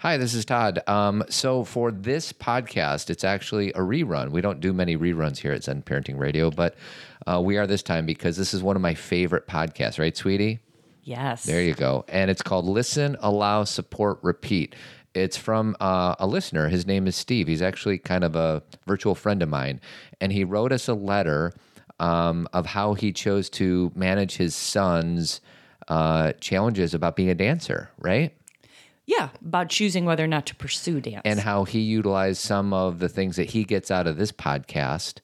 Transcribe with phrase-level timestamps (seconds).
[0.00, 0.80] Hi, this is Todd.
[0.86, 4.30] Um, so for this podcast, it's actually a rerun.
[4.30, 6.74] We don't do many reruns here at Zen Parenting Radio, but
[7.26, 10.60] uh, we are this time because this is one of my favorite podcasts, right, sweetie?
[11.02, 11.44] Yes.
[11.44, 12.06] There you go.
[12.08, 14.74] And it's called Listen, Allow, Support, Repeat.
[15.12, 16.68] It's from uh, a listener.
[16.68, 17.46] His name is Steve.
[17.46, 19.82] He's actually kind of a virtual friend of mine.
[20.18, 21.52] And he wrote us a letter
[21.98, 25.42] um, of how he chose to manage his son's
[25.88, 28.34] uh, challenges about being a dancer, right?
[29.10, 31.22] Yeah, about choosing whether or not to pursue dance.
[31.24, 35.18] and how he utilized some of the things that he gets out of this podcast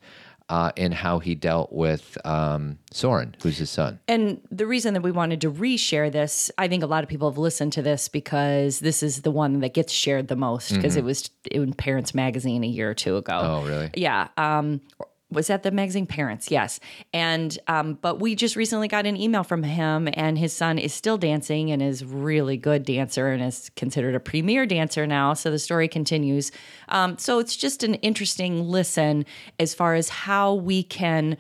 [0.49, 3.99] uh, in how he dealt with um, Soren, who's his son.
[4.09, 7.31] And the reason that we wanted to reshare this, I think a lot of people
[7.31, 10.97] have listened to this because this is the one that gets shared the most because
[10.97, 13.33] it was in Parents Magazine a year or two ago.
[13.33, 13.67] Mm-hmm.
[13.67, 13.91] Oh, really?
[13.95, 14.29] Yeah.
[14.37, 14.81] Um,
[15.31, 16.51] was that the magazine Parents?
[16.51, 16.79] Yes.
[17.13, 20.95] And um, but we just recently got an email from him, and his son is
[20.95, 25.35] still dancing and is really good dancer and is considered a premier dancer now.
[25.35, 26.53] So the story continues.
[26.89, 29.27] Um, so it's just an interesting listen
[29.59, 31.37] as far as how we can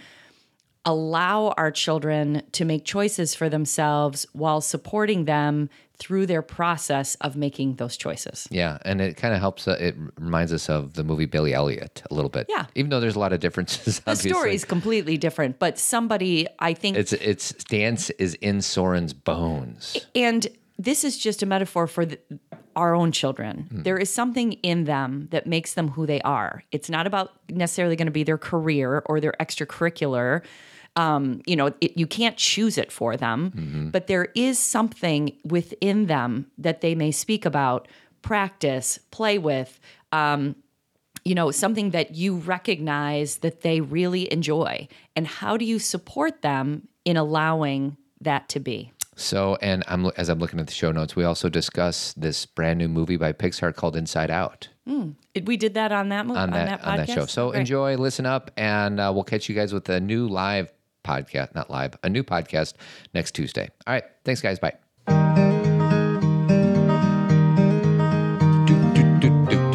[0.84, 5.68] allow our children to make choices for themselves while supporting them
[5.98, 8.46] through their process of making those choices.
[8.50, 9.66] Yeah, and it kind of helps.
[9.66, 12.46] Uh, it reminds us of the movie Billy Elliot a little bit.
[12.48, 12.66] Yeah.
[12.74, 14.00] even though there's a lot of differences.
[14.04, 19.12] The story is completely different, but somebody, I think, It's it's dance is in Soren's
[19.12, 19.96] bones.
[20.14, 20.46] and
[20.78, 22.18] this is just a metaphor for the,
[22.74, 23.66] our own children.
[23.70, 26.62] There is something in them that makes them who they are.
[26.70, 30.42] It's not about necessarily going to be their career or their extracurricular.
[30.96, 36.06] Um, you know, it, you can't choose it for them, but there is something within
[36.06, 37.86] them that they may speak about,
[38.22, 39.78] practice, play with.
[40.12, 40.56] Um,
[41.24, 44.86] you know, something that you recognize that they really enjoy.
[45.16, 48.92] And how do you support them in allowing that to be?
[49.16, 52.78] So, and I'm as I'm looking at the show notes, we also discuss this brand
[52.78, 54.68] new movie by Pixar called Inside Out.
[55.34, 57.14] Did we did that on that movie on that, on that podcast?
[57.14, 57.26] show.
[57.26, 57.60] So Great.
[57.60, 60.72] enjoy, listen up, and uh, we'll catch you guys with a new live
[61.06, 62.74] podcast, not live, a new podcast
[63.14, 63.68] next Tuesday.
[63.86, 64.58] All right, thanks, guys.
[64.58, 64.74] Bye.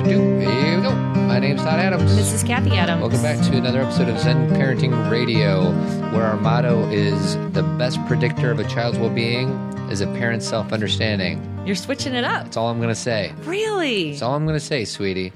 [0.03, 0.91] Here we go.
[1.27, 2.15] My name's Todd Adams.
[2.15, 3.01] This is Cathy Adams.
[3.01, 5.71] Welcome back to another episode of Zen Parenting Radio,
[6.11, 9.49] where our motto is the best predictor of a child's well being
[9.89, 11.41] is a parent's self understanding.
[11.65, 12.45] You're switching it up.
[12.45, 13.33] That's all I'm going to say.
[13.43, 14.11] Really?
[14.11, 15.31] That's all I'm going to say, sweetie.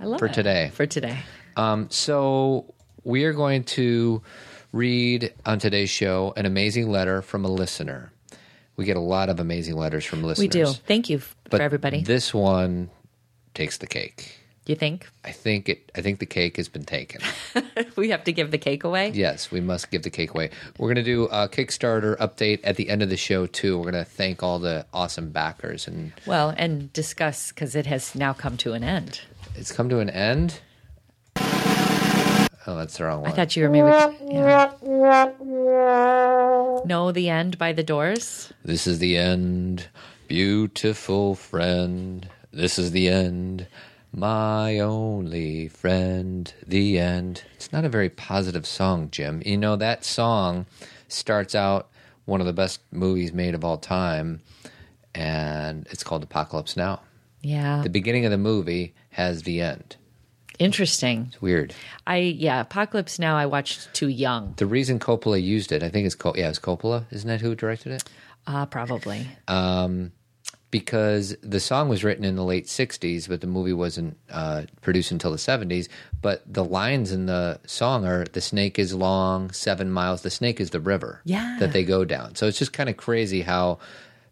[0.00, 0.34] I love for it.
[0.34, 0.70] today.
[0.74, 1.18] For today.
[1.56, 4.22] Um, so we are going to
[4.72, 8.12] read on today's show an amazing letter from a listener.
[8.76, 10.38] We get a lot of amazing letters from listeners.
[10.44, 10.66] We do.
[10.66, 11.20] Thank you
[11.50, 12.02] But for everybody.
[12.02, 12.90] This one
[13.54, 14.38] takes the cake.
[14.66, 15.90] do you think I think it.
[15.96, 17.20] I think the cake has been taken.
[17.96, 19.10] we have to give the cake away?
[19.10, 20.50] yes, we must give the cake away.
[20.78, 23.78] We're going to do a Kickstarter update at the end of the show too.
[23.78, 28.14] We're going to thank all the awesome backers, and Well, and discuss because it has
[28.14, 29.22] now come to an end.
[29.56, 30.60] it's come to an end.
[32.68, 33.30] Oh, that's the wrong one.
[33.30, 33.88] I thought you were maybe.
[34.30, 34.72] Yeah.
[36.84, 38.52] No, the end by the doors.
[38.62, 39.88] This is the end,
[40.26, 42.28] beautiful friend.
[42.52, 43.68] This is the end,
[44.12, 46.52] my only friend.
[46.66, 47.42] The end.
[47.54, 49.42] It's not a very positive song, Jim.
[49.46, 50.66] You know, that song
[51.08, 51.88] starts out
[52.26, 54.42] one of the best movies made of all time,
[55.14, 57.00] and it's called Apocalypse Now.
[57.40, 57.80] Yeah.
[57.82, 59.96] The beginning of the movie has the end.
[60.58, 61.26] Interesting.
[61.28, 61.74] It's weird.
[62.06, 62.60] I yeah.
[62.60, 63.36] Apocalypse Now.
[63.36, 64.54] I watched too young.
[64.56, 67.54] The reason Coppola used it, I think it's Cop- yeah, it's Coppola, isn't that who
[67.54, 68.04] directed it?
[68.46, 69.26] Uh, probably.
[69.46, 70.12] Um,
[70.70, 75.10] because the song was written in the late 60s, but the movie wasn't uh, produced
[75.12, 75.88] until the 70s.
[76.20, 80.22] But the lines in the song are the snake is long, seven miles.
[80.22, 81.56] The snake is the river Yeah.
[81.60, 82.34] that they go down.
[82.34, 83.78] So it's just kind of crazy how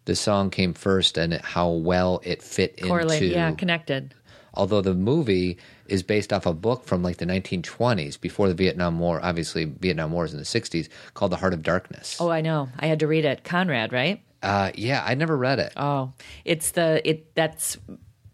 [0.05, 3.23] the song came first and how well it fit Correlate.
[3.23, 3.33] into.
[3.33, 3.51] Yeah.
[3.53, 4.13] Connected.
[4.53, 5.57] Although the movie
[5.89, 9.19] is based off a book from like the 1920s, before the Vietnam War.
[9.23, 12.17] Obviously, Vietnam War is in the 60s, called The Heart of Darkness.
[12.19, 12.69] Oh, I know.
[12.79, 13.43] I had to read it.
[13.43, 14.21] Conrad, right?
[14.43, 15.73] Uh, yeah, I never read it.
[15.75, 16.13] Oh,
[16.45, 17.33] it's the it.
[17.35, 17.77] That's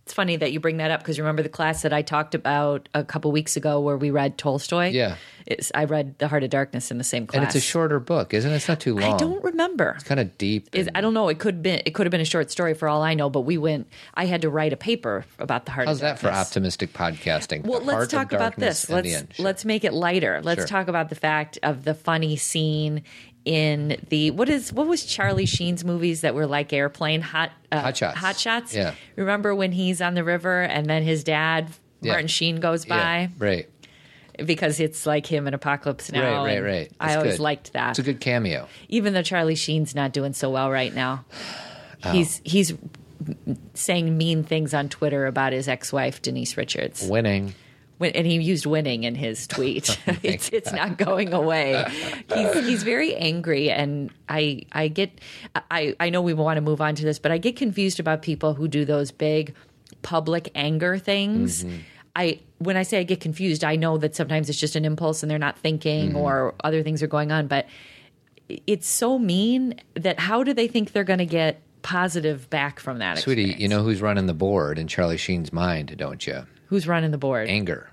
[0.04, 2.36] it's funny that you bring that up because you remember the class that I talked
[2.36, 4.90] about a couple weeks ago where we read Tolstoy.
[4.90, 5.16] Yeah.
[5.46, 7.38] it's, I read The Heart of Darkness in the same class.
[7.38, 8.56] and it's a shorter book, isn't it?
[8.56, 9.14] It's not too long.
[9.14, 9.94] I don't remember.
[9.96, 10.68] It's kind of deep.
[10.74, 11.30] And- I don't know.
[11.30, 13.30] It could been it could have been a short story for all I know.
[13.30, 13.88] But we went.
[14.14, 16.22] I had to write a paper about the Heart of Darkness.
[16.22, 17.64] How's that for optimistic podcasting?
[17.66, 18.90] Well, The let's talk about this.
[18.90, 19.10] Let's.
[19.10, 19.22] Sure.
[19.40, 20.42] let's make it lighter.
[20.44, 20.68] Let's Sure.
[20.68, 23.04] talk about the fact of the funny scene
[23.46, 27.82] in the what is what was Charlie Sheen's movies that were like airplane hot uh,
[27.82, 28.18] Hot Shots.
[28.18, 28.74] hot shots.
[28.76, 28.94] Yeah.
[29.16, 31.68] Remember when he's on the river and then his dad
[32.02, 32.14] Yeah.
[32.14, 33.70] Martin Sheen goes yeah, by right,
[34.46, 36.44] because it's like him in Apocalypse Now.
[36.44, 36.92] right, right, right.
[37.00, 37.40] I always good.
[37.42, 37.92] liked that.
[37.92, 38.68] It's a good cameo.
[38.90, 41.26] Even though Charlie Sheen's not doing so well right now,
[42.06, 42.12] Oh.
[42.12, 42.74] he's he's
[43.74, 47.08] saying mean things on Twitter about his ex-wife Denise Richards.
[47.08, 47.54] Winning.
[48.00, 49.98] When, and he used winning in his tweet.
[50.08, 51.84] Oh it's it's not going away.
[52.34, 55.20] He's he's very angry, and I I get
[55.72, 58.22] I I know we want to move on to this, but I get confused about
[58.22, 59.56] people who do those big
[60.02, 61.64] public anger things.
[61.64, 61.78] Mm-hmm.
[62.16, 65.24] I when I say I get confused, I know that sometimes it's just an impulse
[65.24, 66.18] and they're not thinking mm-hmm.
[66.18, 67.68] or other things are going on, but
[68.68, 73.00] it's so mean that how do they think they're going to get positive back from
[73.00, 73.20] that?
[73.20, 73.62] Sweetie, experience?
[73.62, 76.46] you know who's running the board in Charlie Sheen's mind, don't you?
[76.68, 77.50] Who's running the board?
[77.50, 77.90] Anger.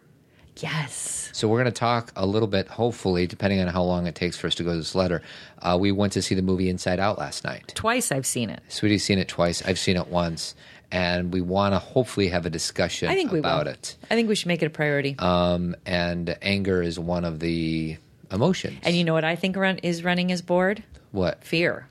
[0.57, 1.31] yes.
[1.33, 4.37] So we're going to talk a little bit, hopefully, depending on how long it takes
[4.37, 5.23] for us to go to this letter.
[5.61, 7.73] Uh, we went to see the movie Inside Out last night.
[7.75, 8.61] Twice I've seen it.
[8.69, 9.63] Sweetie's seen it twice.
[9.65, 10.55] I've seen it once.
[10.93, 13.73] And we want to hopefully have a discussion I think we about will.
[13.75, 13.97] it.
[14.11, 15.15] I think we should make it a priority.
[15.21, 17.97] Um, and anger is one of the
[18.33, 18.79] emotions.
[18.83, 20.83] and you know what I think run, is running his board?
[21.13, 21.43] what?
[21.45, 21.87] Fear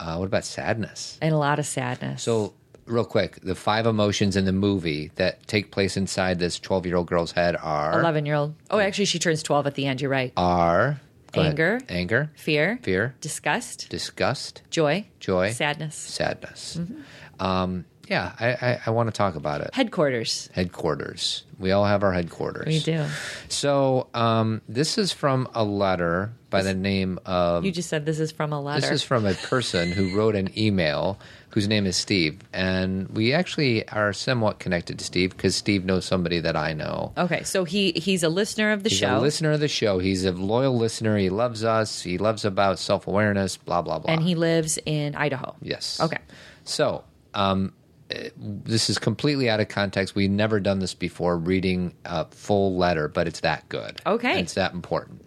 [0.00, 1.18] Uh, what about sadness?
[1.20, 2.22] and a lot of sadness.
[2.22, 2.54] So,
[2.88, 6.96] real quick, the five emotions in the movie that take place inside this 12 year
[6.96, 8.54] old girl's head are 11 year old.
[8.70, 10.00] Oh, actually, she turns 12 at the end.
[10.00, 10.32] You're right.
[10.36, 11.00] are
[11.32, 11.52] go ahead.
[11.52, 11.80] Anger.
[11.88, 16.78] anger, Fear, fear, disgust, disgust, joy, joy, sadness, sadness.
[16.80, 17.42] Mm-hmm.
[17.42, 19.70] Um, yeah, I, I, I want to talk about it.
[19.74, 20.48] headquarters.
[20.52, 21.44] Headquarters.
[21.58, 22.66] We all have our headquarters.
[22.66, 23.04] We do.
[23.48, 27.64] So, um, this is from a letter by the name of.
[27.64, 28.80] You just said this is from a letter.
[28.80, 31.18] This is from a person who wrote an email
[31.50, 32.38] whose name is Steve.
[32.52, 37.12] And we actually are somewhat connected to Steve because Steve knows somebody that I know.
[37.18, 39.98] okay, so he he's a listener of the He's show, a listener of the show.
[39.98, 41.16] He's a loyal listener.
[41.18, 42.02] He loves us.
[42.02, 44.12] He loves about self awareness, blah, blah, blah.
[44.12, 45.56] and he lives in Idaho.
[45.60, 46.00] Yes.
[46.00, 46.18] Okay.
[46.64, 47.02] So,
[47.34, 47.72] um,
[48.14, 50.14] Uh, this is completely out of context.
[50.14, 54.00] We've never done this before, reading a full letter, but it's that good.
[54.06, 54.30] Okay.
[54.30, 55.22] And it's that important.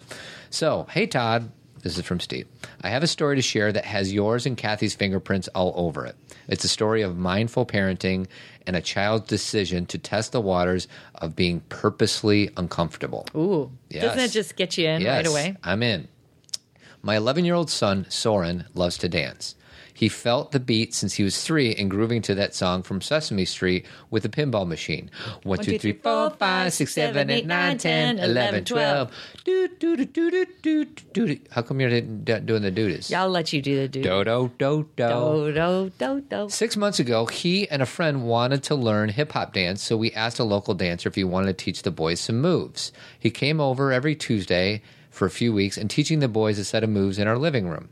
[0.49, 1.51] So, hey, Todd.
[1.83, 2.45] This is from Steve.
[2.83, 6.15] I have a story to share that has yours and Cathy's fingerprints all over it.
[6.47, 8.27] It's a story of mindful parenting
[8.67, 13.25] and a child's decision to test the waters of being purposely uncomfortable.
[13.35, 14.03] Ooh, Yes.
[14.03, 15.57] doesn't it just get you in right away?
[15.63, 16.07] I'm in.
[17.01, 19.55] My 11 year old son, Soren, loves to dance.
[20.01, 23.45] He felt the beat since he was three and grooving to that song from Sesame
[23.45, 25.11] Street with the pinball machine.
[25.43, 29.11] One, two, three, four, five, six, seven, eight, nine, ten, eleven, twelve.
[29.43, 31.39] Do, do, do, do, do, do, do, do.
[31.51, 33.13] How come you're doing the doodles?
[33.13, 34.01] I'll let you do the do.
[34.01, 35.07] Do, do, do, do.
[35.07, 36.49] Do, do, do, do.
[36.49, 40.11] Six months ago, he and a friend wanted to learn hip hop dance, so we
[40.13, 42.91] asked a local dancer if he wanted to teach the boys some moves.
[43.19, 44.81] He came over every Tuesday
[45.11, 47.67] for a few weeks and teaching the boys a set of moves in our living
[47.67, 47.89] room.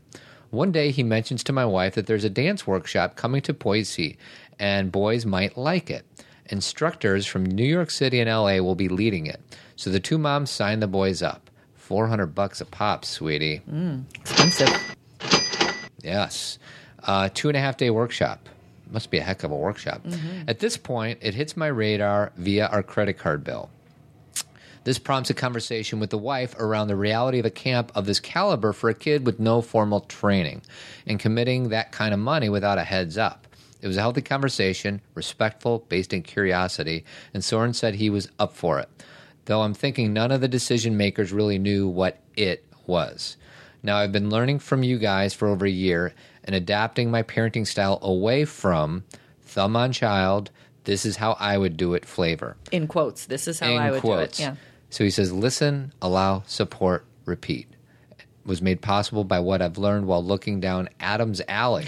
[0.50, 4.18] One day, he mentions to my wife that there's a dance workshop coming to Boise,
[4.58, 6.04] and boys might like it.
[6.46, 9.40] Instructors from New York City and LA will be leading it.
[9.76, 11.48] So the two moms sign the boys up.
[11.76, 13.62] 400 bucks a pop, sweetie.
[14.14, 14.96] Expensive.
[16.02, 16.58] Yes.
[17.04, 18.48] Uh, two and a half day workshop.
[18.90, 20.02] Must be a heck of a workshop.
[20.48, 23.70] At this point, it hits my radar via our credit card bill.
[24.84, 28.18] This prompts a conversation with the wife around the reality of a camp of this
[28.20, 30.62] caliber for a kid with no formal training
[31.06, 33.46] and committing that kind of money without a heads up.
[33.82, 37.04] It was a healthy conversation, respectful, based in curiosity,
[37.34, 38.88] and Soren said he was up for it.
[39.46, 43.36] Though I'm thinking none of the decision makers really knew what it was.
[43.82, 46.12] Now, I've been learning from you guys for over a year
[46.44, 49.04] and adapting my parenting style away from
[49.42, 50.50] thumb on child,
[50.84, 53.26] this is how I would do it flavor In quotes.
[53.26, 54.38] This is how in I would quotes.
[54.38, 54.46] do it.
[54.46, 54.54] Yeah.
[54.90, 57.68] So he says, listen, allow, support, repeat.
[58.44, 61.86] Was made possible by what I've learned while looking down Adam's alley.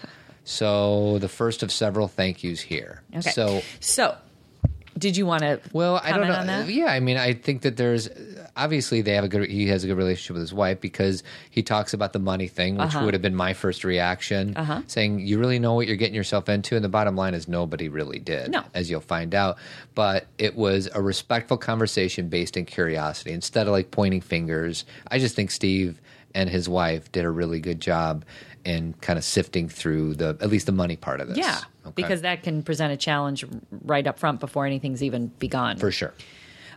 [0.44, 3.02] so the first of several thank yous here.
[3.16, 3.30] Okay.
[3.30, 4.16] So, So,
[4.96, 5.60] did you want to?
[5.72, 6.64] well, I don't know.
[6.66, 8.08] Yeah, I mean, I think that there's
[8.56, 9.48] obviously they have a good.
[9.50, 12.76] He has a good relationship with his wife because he talks about the money thing,
[12.76, 13.04] which Uh-huh.
[13.04, 14.56] would have been my first reaction,
[14.86, 16.76] saying you really know what you're getting yourself into.
[16.76, 18.62] And the bottom line is nobody really did, No.
[18.74, 19.58] as you'll find out.
[19.94, 24.84] But it was a respectful conversation based in curiosity instead of like pointing fingers.
[25.10, 26.00] I just think Steve
[26.34, 28.24] and his wife did a really good job
[28.64, 31.36] in kind of sifting through the at least the money part of this.
[31.36, 31.92] Yeah, Okay.
[31.96, 33.44] because that can present a challenge
[33.84, 35.76] right up front before anything's even begun.
[35.76, 36.14] for sure.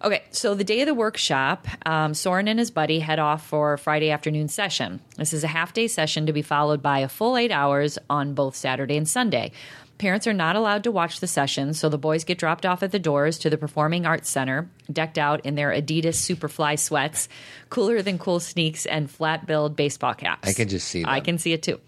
[0.04, 3.77] Okay, so the day of the workshop, um, Soren and his buddy head off for
[3.77, 5.00] Friday afternoon session.
[5.18, 8.34] This is a half day session to be followed by a full eight hours on
[8.34, 9.51] both Saturday and Sunday.
[9.98, 12.92] Parents are not allowed to watch the session, so the boys get dropped off at
[12.92, 17.27] the doors to the Performing Arts Center, decked out in their Adidas Superfly sweats,
[17.70, 20.48] cooler than cool sneaks, and flat billed baseball caps.
[20.48, 21.10] I can just see that.
[21.10, 21.80] I can see it too.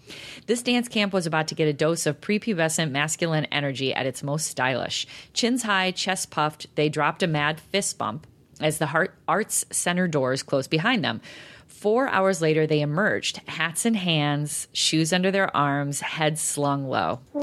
[0.46, 4.24] This dance camp was about to get a dose of prepubescent masculine energy at its
[4.24, 5.06] most stylish.
[5.32, 8.26] Chins high, chest puffed, they dropped a mad fist bump
[8.60, 11.20] as the Arts Center doors closed behind them.
[11.70, 17.20] Four hours later, they emerged, hats in hands, shoes under their arms, heads slung low.
[17.32, 17.42] Big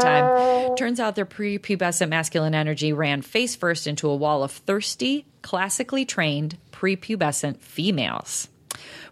[0.00, 0.76] time.
[0.76, 6.04] Turns out their prepubescent masculine energy ran face first into a wall of thirsty, classically
[6.04, 8.48] trained prepubescent females.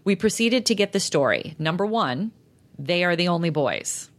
[0.05, 1.55] We proceeded to get the story.
[1.59, 2.33] Number one,
[2.79, 4.11] they are the only boys.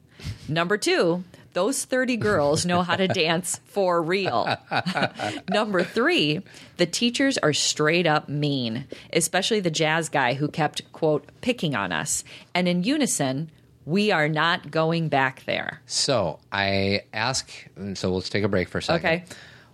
[0.47, 4.57] Number two, those 30 girls know how to dance for real.
[5.49, 6.41] Number three,
[6.77, 11.91] the teachers are straight up mean, especially the jazz guy who kept, quote, picking on
[11.91, 12.23] us.
[12.53, 13.51] And in unison,
[13.85, 15.81] we are not going back there.
[15.85, 17.51] So I ask,
[17.93, 19.05] so let's take a break for a second.
[19.05, 19.23] Okay.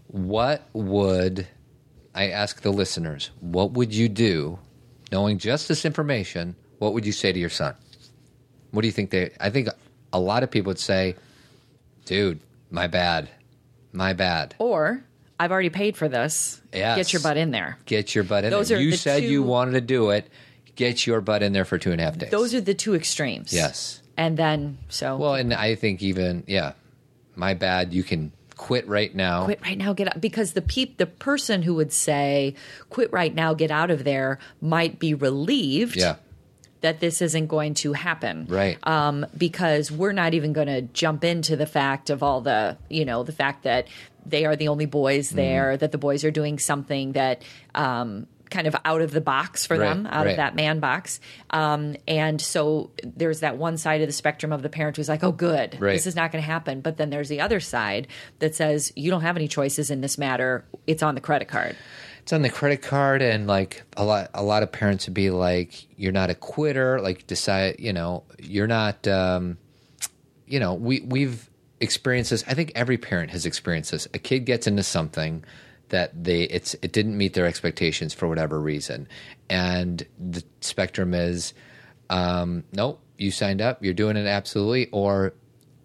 [0.07, 1.47] What would,
[2.13, 4.59] I ask the listeners, what would you do,
[5.11, 7.75] knowing just this information, what would you say to your son?
[8.71, 9.69] What do you think they, I think
[10.11, 11.15] a lot of people would say,
[12.09, 12.39] dude,
[12.71, 13.29] my bad,
[13.93, 14.55] my bad.
[14.59, 15.03] Or,
[15.39, 16.59] I've already paid for this.
[16.73, 16.97] Yes.
[16.97, 17.77] Get your butt in there.
[17.85, 18.77] Get your butt in Those there.
[18.77, 20.27] are You the said you wanted to do it.
[20.75, 22.31] Get your butt in there for two and a half days.
[22.31, 23.53] Those are the two extremes.
[23.53, 24.01] yes.
[24.17, 26.73] And then, so Well, and I think even, yeah,
[27.35, 27.93] my bad.
[27.93, 29.45] You can quit right now.
[29.45, 30.19] quit right now, get out.
[30.19, 32.55] Because the peep, the person who would say,
[32.89, 36.15] quit right now, get out of there, might be relieved Yeah.
[36.81, 38.45] That this isn't going to happen.
[38.49, 38.77] Right.
[38.87, 43.05] Um, because we're not even going to jump into the fact of all the, you
[43.05, 43.87] know, the fact that
[44.25, 45.35] they are the only boys Mm-hmm.
[45.37, 47.43] there, that the boys are doing something that,
[47.75, 50.31] um, kind of out of the box for Right, them, out right.
[50.31, 51.19] of that man box.
[51.51, 55.23] Um, and so there's that one side of the spectrum of the parent who's like,
[55.23, 55.93] oh, good, Right.
[55.93, 56.81] this is not going to happen.
[56.81, 58.07] But then there's the other side
[58.39, 60.65] that says, you don't have any choices in this matter.
[60.87, 61.75] It's on the credit card.
[62.29, 65.31] It's on the credit card and like a lot a lot of parents would be
[65.31, 69.57] like you're not a quitter like decide you know you're not um
[70.45, 72.43] you know we we've experienced this.
[72.47, 74.07] I think every parent has experienced this.
[74.13, 75.43] A kid gets into something
[75.89, 79.07] that they it's it didn't meet their expectations for whatever reason.
[79.49, 81.55] And the spectrum is
[82.11, 85.33] um nope you signed up you're doing it absolutely or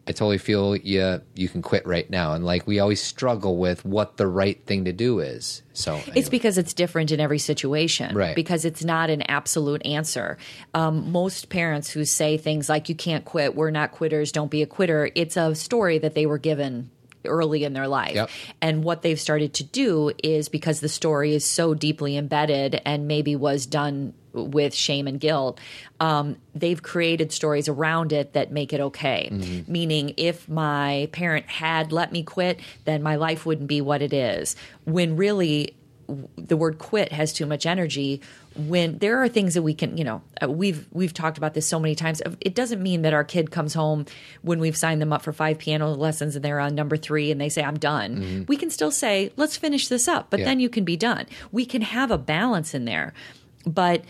[0.06, 3.84] I totally feel you you can quit right now, and like we always struggle with
[3.84, 5.62] what the right thing to do is.
[5.72, 8.36] So It's because it's different in every situation, Right.
[8.36, 10.36] Because it's not an absolute answer.
[10.74, 14.60] Um, most parents who say things like "you can't quit," "we're not quitters," "don't be
[14.62, 16.90] a quitter," it's a story that they were given
[17.24, 18.14] early in their life.
[18.14, 18.30] Yep.
[18.60, 23.08] And what they've started to do is because the story is so deeply embedded and
[23.08, 25.58] maybe was done with shame and guilt,
[26.00, 29.30] um, they've created stories around it that make it okay.
[29.66, 34.12] Meaning, if my parent had let me quit, then my life wouldn't be what it
[34.12, 34.56] is.
[34.84, 35.76] When really,
[36.36, 38.20] the word quit has too much energy
[38.56, 41.66] when there are things that we can you know uh, we've we've talked about this
[41.66, 44.04] so many times it doesn't mean that our kid comes home
[44.42, 47.40] when we've signed them up for five piano lessons and they're on number 3 and
[47.40, 50.44] they say I'm done we can still say let's finish this up but Yeah.
[50.44, 53.14] then you can be done we can have a balance in there
[53.66, 54.04] but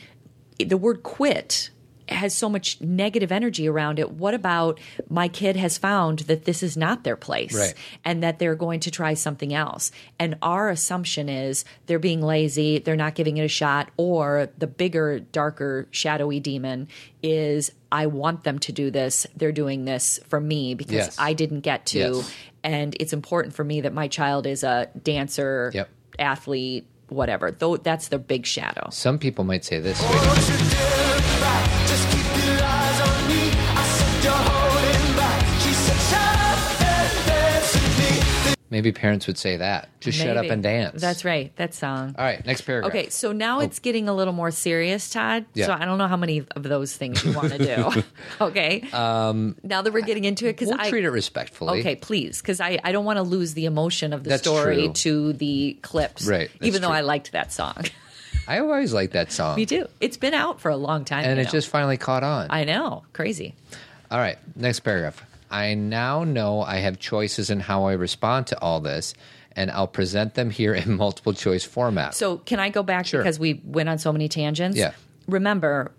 [0.59, 1.71] the word quit
[2.11, 4.11] has so much negative energy around it.
[4.11, 7.73] What about my kid has found that this is not their place Right.
[8.05, 9.91] and that they're going to try something else?
[10.19, 14.67] And our assumption is they're being lazy, they're not giving it a shot, or the
[14.67, 16.89] bigger, darker, shadowy demon
[17.23, 19.27] is I want them to do this.
[19.35, 21.17] They're doing this for me because Yes.
[21.19, 21.99] I didn't get to.
[21.99, 22.35] Yes.
[22.63, 25.89] And it's important for me that my child is a dancer, Yep.
[26.19, 27.51] athlete, whatever.
[27.51, 28.89] Though that's the big shadow.
[28.91, 30.01] some people might say this.
[38.75, 39.89] Maybe parents would say that.
[40.01, 41.01] Just shut up and dance.
[41.01, 41.55] That's right.
[41.55, 42.17] That song.
[42.19, 42.91] All right, next paragraph.
[42.91, 45.45] Okay, so now it's getting a little more serious, Todd.
[45.47, 45.51] Oh.
[45.55, 45.67] Yeah.
[45.67, 48.03] So I don't know how many of those things you want to do.
[48.45, 48.83] okay.
[48.93, 51.81] Um, now that we're getting into it, because we'll I treat it respectfully.
[51.81, 54.87] okay, please, because I, I don't want to lose the emotion of the That's story
[54.87, 54.93] true.
[54.93, 56.27] to the clips.
[56.27, 56.91] Right, Even though.
[56.91, 57.77] I liked that song.
[58.49, 59.87] I always like that song, Me too.
[60.01, 61.25] It's been out for a long time.
[61.25, 61.51] and it know.
[61.51, 62.49] just finally caught on.
[62.51, 63.55] I know, crazy.
[64.11, 65.25] All right, next paragraph.
[65.55, 69.15] I now know I have choices in how I respond to all this,
[69.53, 72.15] and I'll present them here in multiple choice format.
[72.15, 73.21] So can I go back Sure.
[73.23, 74.77] because we went on so many tangents?
[74.77, 74.93] Yeah.
[75.29, 75.93] Remember,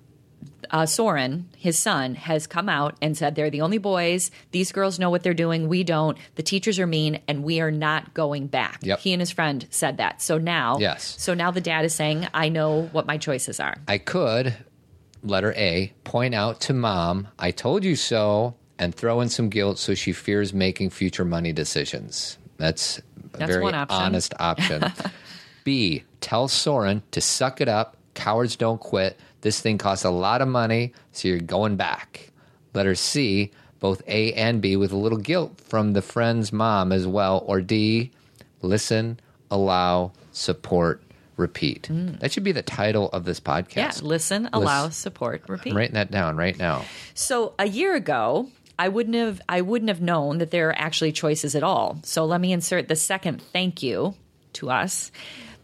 [0.72, 4.30] uh, Soren, his son, has come out and said they're the only boys.
[4.52, 5.70] These girls know what they're doing.
[5.70, 6.18] We don't.
[6.36, 8.80] The teachers are mean, and we are not going back.
[8.84, 9.00] Yep.
[9.00, 10.22] He and his friend said that.
[10.22, 11.16] So now, Yes.
[11.18, 14.54] So now the dad is saying, "I know what my choices are." I could,
[15.24, 19.80] letter A, point out to mom, I told you so, and throw in some guilt
[19.80, 22.38] so she fears making future money decisions.
[22.58, 23.98] That's a That's very option.
[23.98, 24.84] honest option.
[25.64, 27.98] B, tell Soren to suck it up.
[28.14, 29.20] Cowards don't quit.
[29.42, 32.32] This thing costs a lot of money, so you're going back.
[32.74, 37.06] Letter C, both A and B with a little guilt from the friend's mom as
[37.08, 37.44] well.
[37.46, 38.12] Or D,
[38.62, 39.20] listen,
[39.52, 41.04] allow, support,
[41.38, 41.88] repeat.
[41.88, 42.14] Hmm.
[42.20, 43.76] That should be the title of this podcast.
[43.76, 45.72] Yeah, listen, allow, support, repeat.
[45.72, 46.86] I'm writing that down right now.
[47.14, 51.12] So a year ago, I wouldn't have I wouldn't have known that there are actually
[51.12, 52.00] choices at all.
[52.04, 54.16] So let me insert the second thank you
[54.54, 55.12] to us.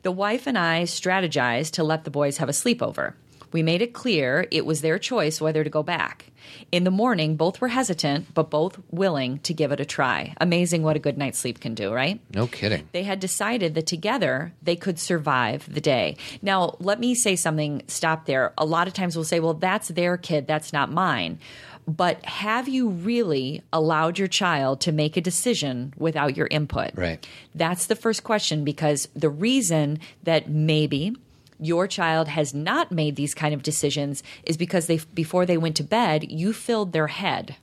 [0.03, 3.13] The wife and I strategized to let the boys have a sleepover.
[3.51, 6.31] We made it clear it was their choice whether to go back.
[6.71, 10.33] In the morning, both were hesitant, but both willing to give it a try.
[10.39, 12.19] Amazing what a good night's sleep can do, right?
[12.33, 12.87] No kidding.
[12.93, 16.17] they had decided that together they could survive the day.
[16.41, 18.53] Now, let me say something, stop there.
[18.57, 21.39] A lot of times we'll say, well, that's their kid, that's not mine.
[21.87, 26.91] But have you really allowed your child to make a decision without your input?
[26.95, 27.25] Right.
[27.55, 31.15] That's the first question because the reason that maybe
[31.59, 35.75] your child has not made these kind of decisions is because they before they went
[35.77, 37.55] to bed, you filled their head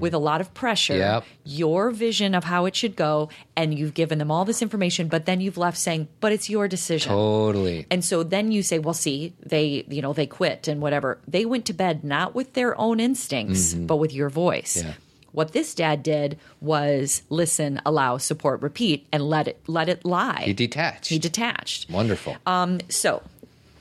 [0.00, 1.24] with a lot of pressure, Yep.
[1.44, 5.26] your vision of how it should go, and you've given them all this information, but
[5.26, 7.86] then you've left saying, "But it's your decision." Totally.
[7.90, 11.18] And so then you say, well, see, they, you know, they quit and whatever.
[11.28, 14.76] They went to bed not with their own instincts, but with your voice.
[14.78, 14.88] Mm-hmm.
[14.88, 14.94] Yeah.
[15.32, 20.42] What this dad did was listen, allow, support, repeat, and let it let it lie.
[20.46, 21.08] He detached.
[21.10, 21.88] He detached.
[21.90, 22.36] Wonderful.
[22.46, 23.22] Um, so,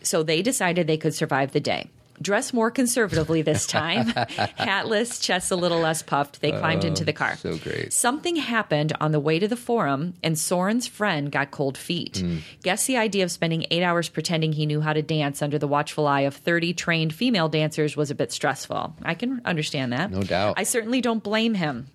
[0.03, 1.87] so they decided they could survive the day.
[2.21, 4.07] Dress more conservatively this time.
[4.57, 6.41] Hatless, chests a little less puffed.
[6.41, 7.33] They climbed into the car.
[7.33, 7.93] Oh, so great.
[7.93, 12.17] Something happened on the way to the forum, and Soren's friend got cold feet.
[12.17, 12.37] Hmm.
[12.63, 15.67] Guess the idea of spending eight hours pretending he knew how to dance under the
[15.67, 18.95] watchful eye of 30 trained female dancers was a bit stressful.
[19.03, 20.11] I can understand that.
[20.11, 20.55] No doubt.
[20.57, 21.87] I certainly don't blame him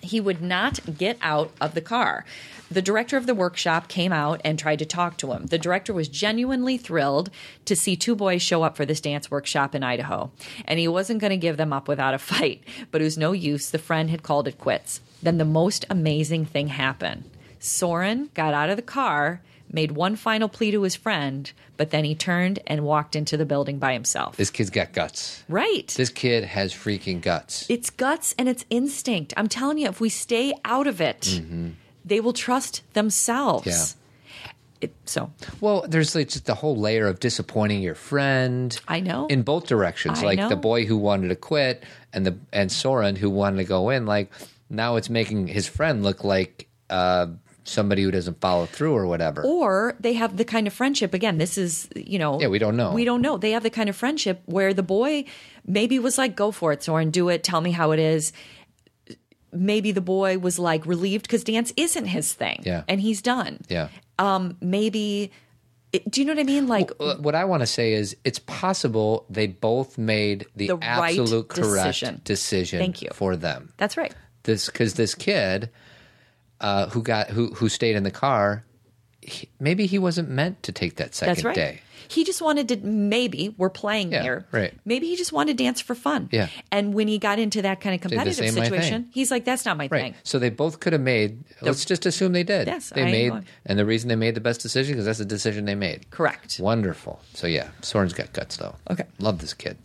[0.00, 2.24] he would not get out of the car.
[2.70, 5.46] The director of the workshop came out and tried to talk to him.
[5.46, 7.30] The director was genuinely thrilled
[7.64, 10.30] to see two boys show up for this dance workshop in Idaho,
[10.64, 12.62] and he wasn't going to give them up without a fight.
[12.90, 13.70] But it was no use.
[13.70, 15.00] The friend had called it quits.
[15.22, 17.30] Then the most amazing thing happened.
[17.58, 22.04] Soren got out of the car, made one final plea to his friend, but then
[22.04, 24.36] he turned and walked into the building by himself.
[24.36, 25.42] this kid's got guts.
[25.48, 25.88] right.
[25.96, 27.68] This kid has freaking guts.
[27.68, 29.34] It's guts and it's instinct.
[29.36, 31.40] I'm telling you, if we stay out of it,
[32.04, 33.66] they will trust themselves.
[33.66, 34.02] Yeah.
[34.78, 38.78] It, so Well, there's like just the whole layer of disappointing your friend.
[38.86, 39.26] I know.
[39.26, 40.20] in both directions.
[40.22, 40.48] I like know.
[40.50, 44.04] the boy who wanted to quit and the and Soren who wanted to go in.
[44.04, 44.30] Like
[44.68, 47.28] now it's making his friend look like uh,
[47.68, 49.42] somebody who doesn't follow through or whatever.
[49.42, 52.76] or they have the kind of friendship again this is you know Yeah, we don't
[52.76, 52.92] know.
[52.92, 55.24] we don't know they have the kind of friendship where the boy
[55.66, 58.32] maybe was like go for it soren do it tell me how it is
[59.52, 62.82] maybe the boy was like relieved because dance isn't his thing Yeah.
[62.88, 63.88] and he's done yeah.
[64.18, 65.30] um maybe
[66.10, 68.38] do you know what i mean like Uh, What I want to say is, it's
[68.40, 72.20] possible they both made the, The right absolute correct decision.
[72.24, 73.08] decision, Thank you.
[73.14, 73.72] for them.
[73.78, 75.70] that's right This because this kid
[76.60, 78.64] uh, who got who who stayed in the car,
[79.22, 81.54] he, maybe he wasn't meant to take that second That's right.
[81.54, 81.80] day.
[82.08, 84.46] He just wanted to maybe we're playing Yeah, here.
[84.52, 84.72] right.
[84.84, 86.28] Maybe he just wanted to dance for fun.
[86.30, 86.46] Yeah.
[86.70, 89.76] And when he got into that kind of the competitive situation, he's like, "That's not
[89.76, 90.02] my Right.
[90.02, 91.42] thing." So they both could have made.
[91.62, 92.68] let's just assume they did.
[92.68, 93.32] Yes, they I made,
[93.64, 96.08] and the reason they made the best decision because that's the decision they made.
[96.10, 96.60] Correct.
[96.60, 97.18] Wonderful.
[97.34, 98.76] So yeah, Soren's got guts though.
[98.88, 99.04] Okay.
[99.18, 99.76] love this kid.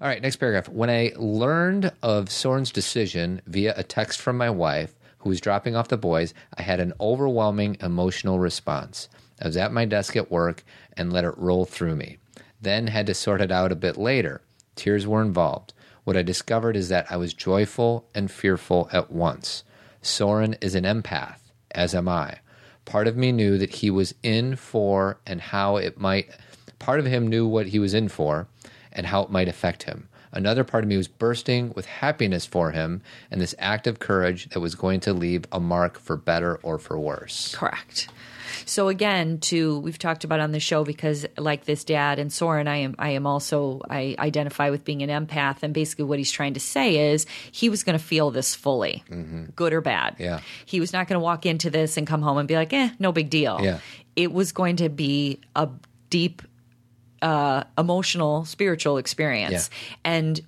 [0.00, 0.68] All right, next paragraph.
[0.68, 5.74] When I learned of Soren's decision via a text from my wife, who was dropping
[5.74, 9.08] off the boys, I had an overwhelming emotional response.
[9.40, 10.64] I was at my desk at work
[10.96, 12.18] and let it roll through me.
[12.60, 14.42] Then had to sort it out a bit later.
[14.76, 15.72] Tears were involved.
[16.04, 19.64] What I discovered is that I was joyful and fearful at once.
[20.00, 21.38] Soren is an empath,
[21.70, 22.38] as am I.
[22.84, 26.30] Part of me knew that he was in for and how it might,
[26.80, 28.48] part of him knew what he was in for
[28.92, 30.08] and how it might affect him.
[30.32, 34.48] Another part of me was bursting with happiness for him and this act of courage
[34.50, 37.54] that was going to leave a mark for better or for worse.
[37.54, 38.08] Correct.
[38.66, 42.68] So again, to we've talked about on the show because like this dad and Soren,
[42.68, 46.30] I am I am also I identify with being an empath, and basically what he's
[46.30, 49.02] trying to say is he was going to feel this fully,
[49.56, 50.14] good or bad.
[50.14, 50.22] Mm-hmm.
[50.22, 50.40] Yeah.
[50.66, 52.90] he was not going to walk into this and come home and be like, eh,
[52.98, 53.58] no big deal.
[53.62, 53.78] Yeah.
[54.16, 55.68] it was going to be a
[56.10, 56.42] deep
[57.22, 59.70] uh, emotional, spiritual experience.
[60.04, 60.40] And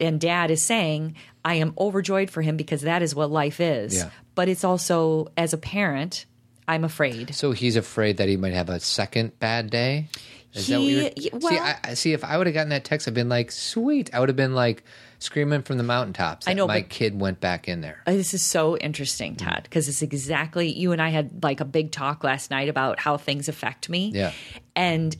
[0.00, 3.96] and dad is saying, I am overjoyed for him because that is what life is.
[3.96, 4.10] Yeah.
[4.34, 6.26] But it's also as a parent,
[6.66, 7.34] I'm afraid.
[7.34, 10.08] So he's afraid that he might have a second bad day.
[10.54, 11.58] Is that what He- you're y- see?
[11.58, 12.12] I, see.
[12.12, 14.54] If I would have gotten that text, I'd been like, "Sweet!" I would have been
[14.54, 14.84] like
[15.18, 16.46] screaming from the mountaintops.
[16.46, 18.02] That I know, my kid went back in there.
[18.06, 21.64] Uh, This is so interesting, Todd, because it's exactly you and I had like a
[21.64, 24.12] big talk last night about how things affect me.
[24.14, 24.30] Yeah.
[24.76, 25.16] And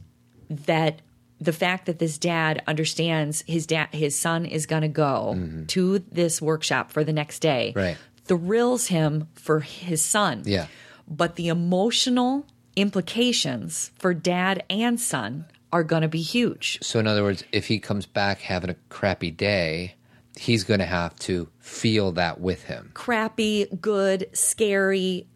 [0.67, 1.01] that
[1.41, 5.99] the fact that this dad understands his dad his son is going to go to
[6.11, 7.79] this workshop for the next day Mm-hmm.
[7.87, 7.97] Right.
[8.25, 10.43] thrills him for his son.
[10.47, 10.67] Yeah.
[11.09, 16.79] But the emotional implications for dad and son are going to be huge.
[16.83, 19.97] So, in other words, if he comes back having a crappy day,
[20.39, 22.91] he's going to have to feel that with him.
[22.95, 25.27] Crappy, good, scary,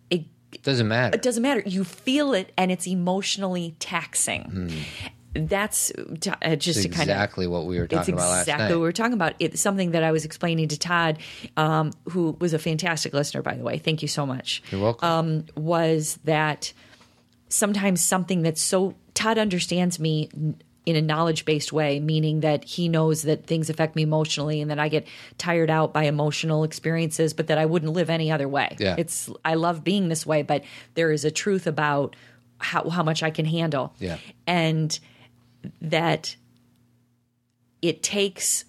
[0.53, 1.15] it, Doesn't matter.
[1.15, 1.63] it doesn't matter.
[1.67, 4.73] You feel it and it's emotionally taxing.
[5.35, 8.69] That's t- uh, just to kind of exactly what we were talking about last exactly
[8.75, 9.35] what we were talking about.
[9.39, 11.19] It's something that I was explaining to Todd,
[11.57, 13.79] um, who was a fantastic listener, by the way.
[13.79, 14.63] Thank you so much.
[14.71, 15.09] You're welcome.
[15.09, 16.73] Um, was that
[17.51, 20.29] sometimes something that's so Todd understands me
[20.87, 24.71] in a knowledge based way, meaning that he knows that things affect me emotionally and
[24.71, 28.49] that I get tired out by emotional experiences, but that I wouldn't live any other
[28.49, 28.77] way.
[28.79, 28.95] Yeah.
[28.97, 30.65] It's I love being this way, but
[30.95, 32.17] there is a truth about
[32.59, 33.95] how how much I can handle.
[33.99, 34.19] Yeah.
[34.47, 34.99] And
[35.83, 36.37] that
[37.83, 38.65] it takes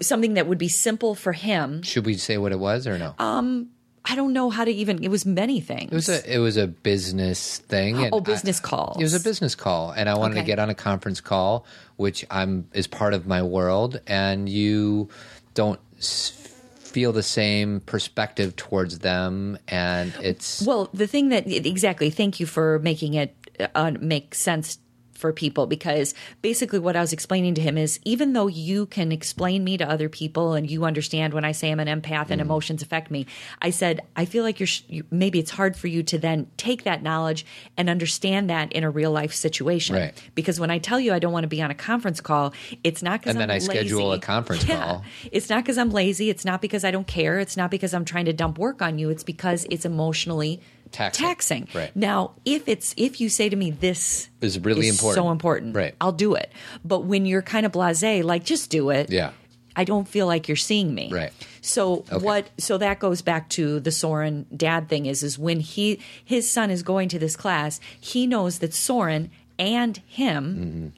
[0.00, 1.82] something that would be simple for him.
[1.82, 3.14] Should we say what it was or no?
[3.18, 3.70] Um,
[4.08, 5.02] I don't know how to even.
[5.02, 5.90] It was many things.
[5.90, 7.96] it was a it was a business thing.
[7.96, 8.98] and oh, business calls.
[8.98, 11.66] It was a business call, and I wanted to get on a conference call,
[11.96, 15.08] which I'm is part of my world, and you
[15.54, 22.10] don't feel the same perspective towards them, and it's Well, the thing that exactly.
[22.10, 23.34] Thank you for making it
[23.74, 24.78] uh, make sense
[25.16, 29.10] for people because basically what I was explaining to him is even though you can
[29.12, 32.30] explain me to other people and you understand when I say I'm an empath Mm.
[32.30, 33.26] and emotions affect me,
[33.62, 36.46] I said I feel like you're sh- you, maybe it's hard for you to then
[36.56, 37.44] take that knowledge
[37.76, 39.96] and understand that in a real life situation.
[39.96, 40.22] Right.
[40.34, 42.52] Because when I tell you I don't want to be on a conference call,
[42.84, 44.76] it's not because And then I'm I schedule a conference Yeah.
[44.84, 45.04] call.
[45.32, 46.30] It's not because I'm lazy.
[46.30, 47.38] It's not because I don't care.
[47.38, 49.10] It's not because I'm trying to dump work on you.
[49.10, 50.60] It's because it's emotionally
[50.96, 51.26] Taxing.
[51.26, 51.68] taxing.
[51.74, 51.94] Right.
[51.94, 55.14] Now, if it's if you say to me this Is really important.
[55.24, 55.94] so important, Right.
[56.00, 56.50] I'll do it.
[56.84, 59.10] But when you're kind of blasé, like just do it.
[59.10, 59.32] Yeah.
[59.78, 61.10] I don't feel like you're seeing me.
[61.12, 61.32] Right.
[61.60, 66.00] So what so that goes back to the Soren dad thing is is when he
[66.24, 70.88] his son is going to this class, he knows that Soren and him mm-hmm.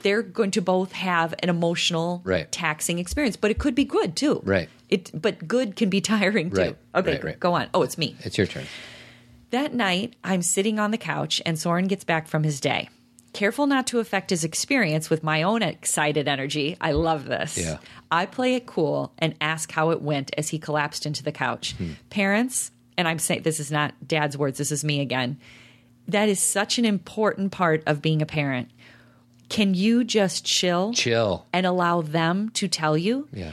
[0.00, 2.50] they're going to both have an emotional Right.
[2.50, 4.40] taxing experience, but it could be good too.
[4.44, 4.68] Right.
[4.88, 6.60] It but good can be tiring too.
[6.60, 6.76] Right.
[6.96, 7.38] Okay, right.
[7.38, 7.68] go on.
[7.74, 8.16] Oh, it's me.
[8.24, 8.64] it's your turn.
[9.50, 12.88] That night, I'm sitting on the couch and Soren gets back from his day.
[13.32, 16.76] Careful not to affect his experience with my own excited energy.
[16.80, 17.58] I love this.
[17.58, 17.78] Yeah.
[18.10, 21.74] I play it cool and ask how it went as he collapsed into the couch.
[21.74, 21.92] Hmm.
[22.08, 25.38] Parents, and I'm saying this is not dad's words, this is me again.
[26.08, 28.70] That is such an important part of being a parent.
[29.48, 31.46] Can you just chill Chill.
[31.52, 33.28] and allow them to tell you?
[33.32, 33.52] Yeah.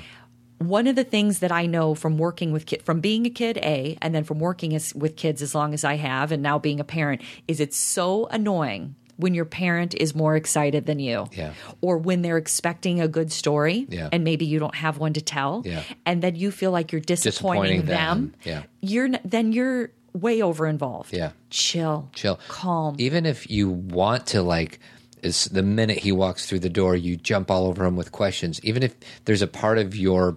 [0.70, 3.58] One of the things that I know from working with kid, from being a kid,
[3.58, 6.60] a, and then from working as, with kids as long as I have, and now
[6.60, 11.28] being a parent, is it's so annoying when your parent is more excited than you,
[11.34, 11.54] Yeah.
[11.82, 14.10] or when they're expecting a good story, Yeah.
[14.12, 15.84] and maybe you don't have one to tell, Yeah.
[16.06, 18.20] and then you feel like you're disappointing, Disappointing them.
[18.20, 18.36] them.
[18.44, 18.64] Yeah.
[18.82, 21.14] you're n- then you're way over involved.
[21.14, 21.32] Yeah.
[21.52, 22.96] chill, chill calm.
[23.00, 24.80] even if you want to like
[25.22, 28.60] is the minute he walks through the door you jump all over him with questions
[28.64, 28.94] even if
[29.26, 30.36] there's a part of your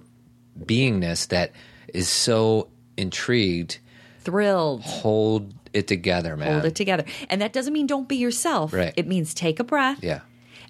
[0.64, 1.52] beingness that
[1.92, 3.78] is so intrigued
[4.20, 4.82] thrilled.
[4.82, 7.04] hold it together man Hold it together.
[7.28, 8.72] And that doesn't mean don't be yourself.
[8.72, 8.94] Right.
[8.96, 10.02] It means take a breath.
[10.02, 10.20] yeah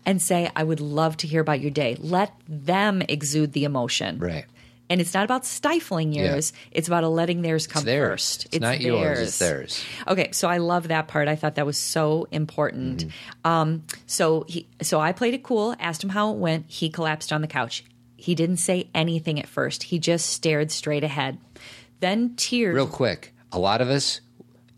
[0.05, 1.97] and say, I would love to hear about your day.
[1.99, 4.19] Let them exude the emotion.
[4.21, 4.45] right
[4.89, 6.35] And it's not about stifling Yeah.
[6.35, 8.47] yours, it's about letting theirs come it's theirs first.
[8.53, 11.27] it's, not yours it's theirs Okay, so I love that part.
[11.27, 13.07] I thought that was so important.
[13.07, 13.51] Mm-hmm.
[13.51, 15.75] Um, so he, so I played it cool.
[15.81, 16.67] Asked him how it went.
[16.69, 17.83] He collapsed on the couch.
[18.27, 19.85] He didn't say anything at first.
[19.85, 21.39] He just stared straight ahead.
[22.01, 22.75] Then tears.
[22.75, 24.21] real quick a lot of us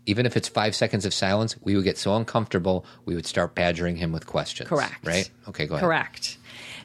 [0.05, 3.55] even if it's five seconds of silence we would get so uncomfortable we would start
[3.55, 5.03] badgering him with questions Correct.
[5.03, 6.37] right okay go ahead Correct.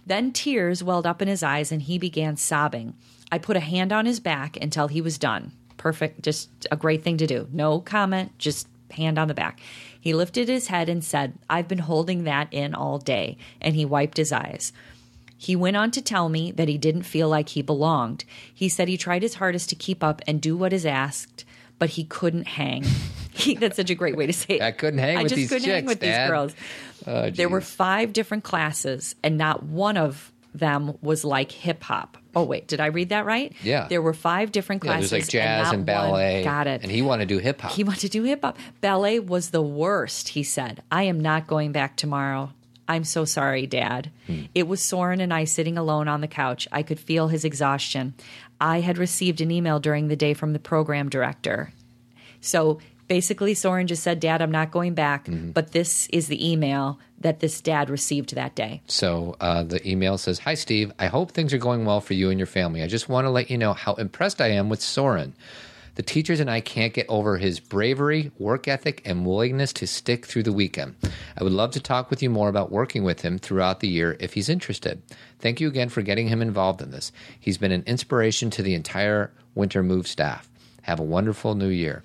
[0.07, 2.95] Then tears welled up in his eyes and he began sobbing.
[3.31, 5.53] I put a hand on his back until he was done.
[5.77, 6.23] Perfect.
[6.23, 7.47] Just a great thing to do.
[7.53, 9.61] No comment, just hand on the back.
[10.01, 13.37] He lifted his head and said, I've been holding that in all day.
[13.61, 14.73] And he wiped his eyes.
[15.45, 18.25] He went on to tell me that he didn't feel like he belonged.
[18.53, 21.45] He said he tried his hardest to keep up and do what is asked,
[21.79, 22.85] but he couldn't hang.
[23.37, 24.63] He, that's such a great way to say it.
[24.63, 26.23] I couldn't hang I with just these couldn't hang chicks, with Dad.
[26.23, 26.53] these girls.
[27.05, 32.17] Oh, there were five different classes, and not one of them was like hip hop.
[32.37, 33.53] Oh wait, did I read that right?
[33.61, 33.89] Yeah.
[33.89, 35.11] There were five different yeah, classes.
[35.11, 36.83] there's like jazz and, one- ballet Got it.
[36.85, 38.57] and he wanted to do hip-hop He wanted to do hip hop.
[38.81, 40.83] Ballet was the worst, he said.
[40.93, 42.53] I am not going back tomorrow.
[42.89, 44.11] I'm so sorry, Dad.
[44.27, 44.43] Hmm.
[44.55, 46.69] It was Soren and I sitting alone on the couch.
[46.71, 48.15] I could feel his exhaustion.
[48.61, 51.73] I had received an email during the day from the program director.
[52.41, 55.51] So basically, Soren just said, Dad, I'm not going back, Mm-hmm.
[55.53, 58.83] but this is the email that this dad received that day.
[58.87, 62.29] So uh, the email says, "Hi Steve, I hope things are going well for you
[62.29, 62.83] and your family.
[62.83, 65.35] I just want to let you know how impressed I am with Soren.
[65.97, 70.27] The teachers and I can't get over his bravery, work ethic, and willingness to stick
[70.27, 70.97] through the weekend.
[71.39, 74.17] I would love to talk with you more about working with him throughout the year
[74.19, 75.03] if he's interested.
[75.39, 77.13] Thank you again for getting him involved in this.
[77.39, 80.51] He's been an inspiration to the entire Winter Move staff.
[80.83, 82.03] Have a wonderful new year.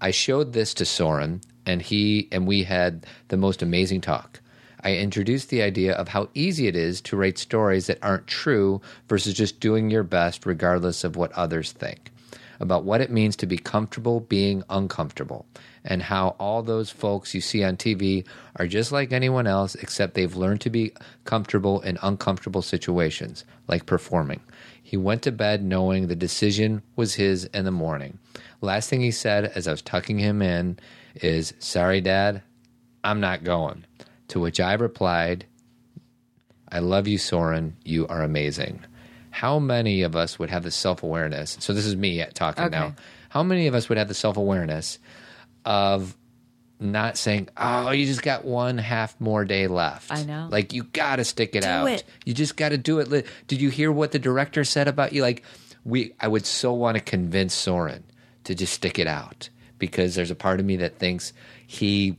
[0.00, 4.40] I showed this to Soren, and he and we had the most amazing talk.
[4.82, 8.80] I introduced the idea of how easy it is to write stories that aren't true
[9.08, 12.11] versus just doing your best regardless of what others think.
[12.62, 15.46] About what it means to be comfortable being uncomfortable,
[15.84, 20.14] and how all those folks you see on TV are just like anyone else, except
[20.14, 20.92] they've learned to be
[21.24, 24.40] comfortable in uncomfortable situations, like performing.
[24.80, 28.20] He went to bed knowing the decision was his in the morning.
[28.60, 30.78] Last thing he said as I was tucking him in
[31.16, 32.42] is, Sorry, Dad,
[33.02, 33.84] I'm not going.
[34.28, 35.46] To which I replied,
[36.70, 37.76] I love you, Soren.
[37.84, 38.84] You are amazing.
[39.32, 41.56] How many of us would have the self awareness?
[41.60, 42.78] So, this is me talking Okay.
[42.78, 42.94] now.
[43.30, 44.98] How many of us would have the self awareness
[45.64, 46.16] of
[46.78, 50.12] not saying, oh, you just got one half more day left?
[50.12, 50.48] I know.
[50.50, 51.88] Like, you got to stick it out.
[51.88, 52.04] it.
[52.24, 53.26] You just got to do it.
[53.46, 55.22] Did you hear what the director said about you?
[55.22, 55.42] Like,
[55.84, 58.04] we, I would so want to convince Soren
[58.44, 61.32] to just stick it out because there's a part of me that thinks
[61.66, 62.16] he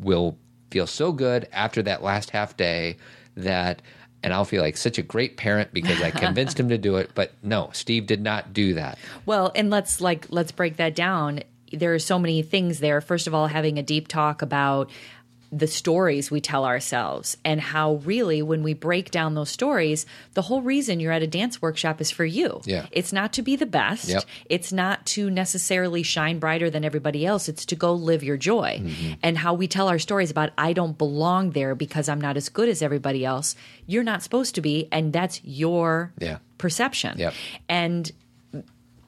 [0.00, 0.36] will
[0.70, 2.96] feel so good after that last half day
[3.36, 3.80] that
[4.22, 7.10] and I'll feel like such a great parent because I convinced him to do it.
[7.14, 8.98] But no, Steve did not do that.
[9.26, 11.40] Well, and let's like let's break that down.
[11.72, 13.00] There are so many things there.
[13.00, 14.90] First of all, having a deep talk about
[15.50, 20.42] the stories we tell ourselves and how really when we break down those stories, the
[20.42, 22.60] whole reason you're at a dance workshop is for you.
[22.64, 22.86] Yeah.
[22.92, 24.08] It's not to be the best.
[24.08, 24.24] Yep.
[24.50, 27.48] It's not to necessarily shine brighter than everybody else.
[27.48, 28.80] It's to go live your joy.
[28.82, 29.12] Mm-hmm.
[29.22, 32.50] And how we tell our stories about I don't belong there because I'm not as
[32.50, 33.56] good as everybody else.
[33.86, 36.38] You're not supposed to be and that's your Yeah.
[36.58, 37.18] perception.
[37.18, 37.34] Yep.
[37.70, 38.12] And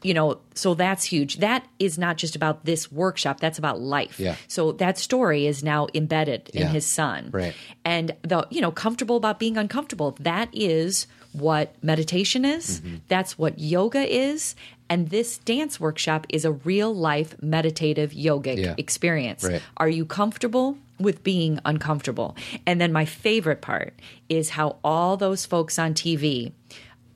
[0.03, 1.39] you know, so that's huge.
[1.39, 4.19] That is not just about this workshop, that's about life.
[4.19, 4.37] Yeah.
[4.49, 7.31] So that story is now embedded in his son.
[7.33, 7.55] Right.
[7.85, 10.17] And the, you know, comfortable about being uncomfortable.
[10.21, 12.81] That is what meditation is.
[12.81, 12.97] Mm-hmm.
[13.09, 14.55] That's what yoga is.
[14.89, 18.75] And this dance workshop is a real life meditative yogic Yeah.
[18.77, 19.45] experience.
[19.45, 19.63] Right.
[19.77, 22.37] Are you comfortable with being uncomfortable?
[22.67, 23.95] And then my favorite part
[24.29, 26.53] is how all those folks on TV,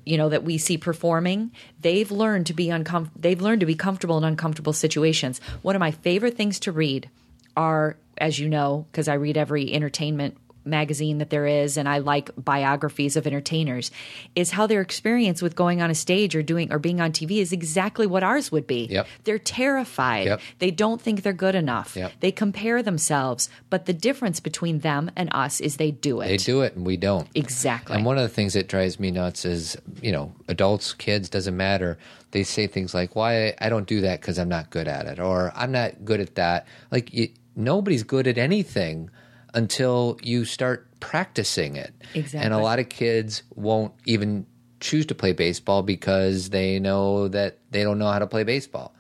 [0.05, 3.75] you know, that we see performing, they've learned to be uncom- they've learned to be
[3.75, 5.41] comfortable in uncomfortable situations.
[5.63, 7.09] One of my favorite things to read
[7.57, 11.99] are, as you know, because I read every entertainment magazine that there is and I
[11.99, 13.91] like biographies of entertainers
[14.35, 17.39] is how their experience with going on a stage or doing or being on TV
[17.39, 18.87] is exactly what ours would be.
[18.87, 19.07] Yep.
[19.25, 20.27] They're terrified.
[20.27, 20.41] Yep.
[20.59, 21.97] They don't think they're good enough.
[21.97, 22.13] Yep.
[22.21, 26.29] They compare themselves, but the difference between them and us is they do it.
[26.29, 27.29] They do it and we don't.
[27.35, 27.97] Exactly.
[27.97, 31.57] And one of the things that drives me nuts is, you know, adults, kids, doesn't
[31.57, 31.99] matter.
[32.31, 35.21] They say things like, "Why I don't do that because I'm not good at it,"
[35.21, 39.11] or "I'm not good at that." Like you, nobody's good at anything
[39.55, 41.95] until you start practicing it.
[42.15, 42.45] Exactly.
[42.45, 44.47] And a lot of kids won't even
[44.81, 48.95] choose to play baseball because they know that they don't know how to play baseball.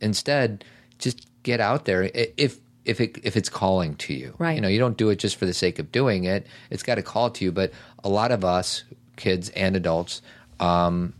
[0.00, 0.64] Instead,
[0.98, 4.34] just get out there if if it if it's calling to you.
[4.38, 4.54] Right.
[4.54, 6.46] You know, you don't do it just for the sake of doing it.
[6.70, 7.52] It's got to call to you.
[7.52, 8.84] But a lot of us,
[9.16, 10.22] kids and adults,
[10.58, 11.14] um,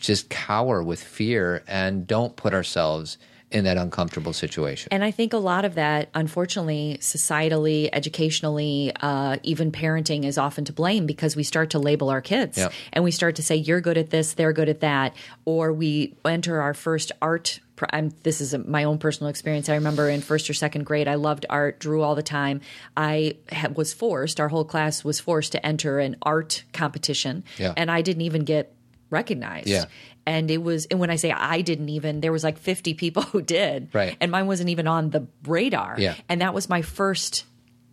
[0.00, 3.18] just cower with fear and don't put ourselves
[3.54, 4.88] in that uncomfortable situation.
[4.90, 10.64] And I think a lot of that, unfortunately, societally, educationally, uh, even parenting is often
[10.64, 12.58] to blame because we start to label our kids
[12.92, 15.14] and we start to say, you're good at this, they're good at that.
[15.44, 17.60] Or we enter our first art.
[17.90, 19.68] I'm, this is a, my own personal experience.
[19.68, 22.60] I remember in first or second grade, I loved art, drew all the time.
[22.96, 27.44] I ha- was forced, our whole class was forced to enter an art competition.
[27.56, 27.72] Yeah.
[27.76, 28.74] And I didn't even get
[29.10, 29.68] recognized.
[29.68, 29.84] Yeah.
[30.26, 33.22] And it was, and when I say I didn't even, there was like 50 people
[33.32, 33.94] who did.
[33.94, 34.16] Right.
[34.20, 35.96] And mine wasn't even on the radar.
[35.98, 36.14] Yeah.
[36.28, 37.44] And that was my first,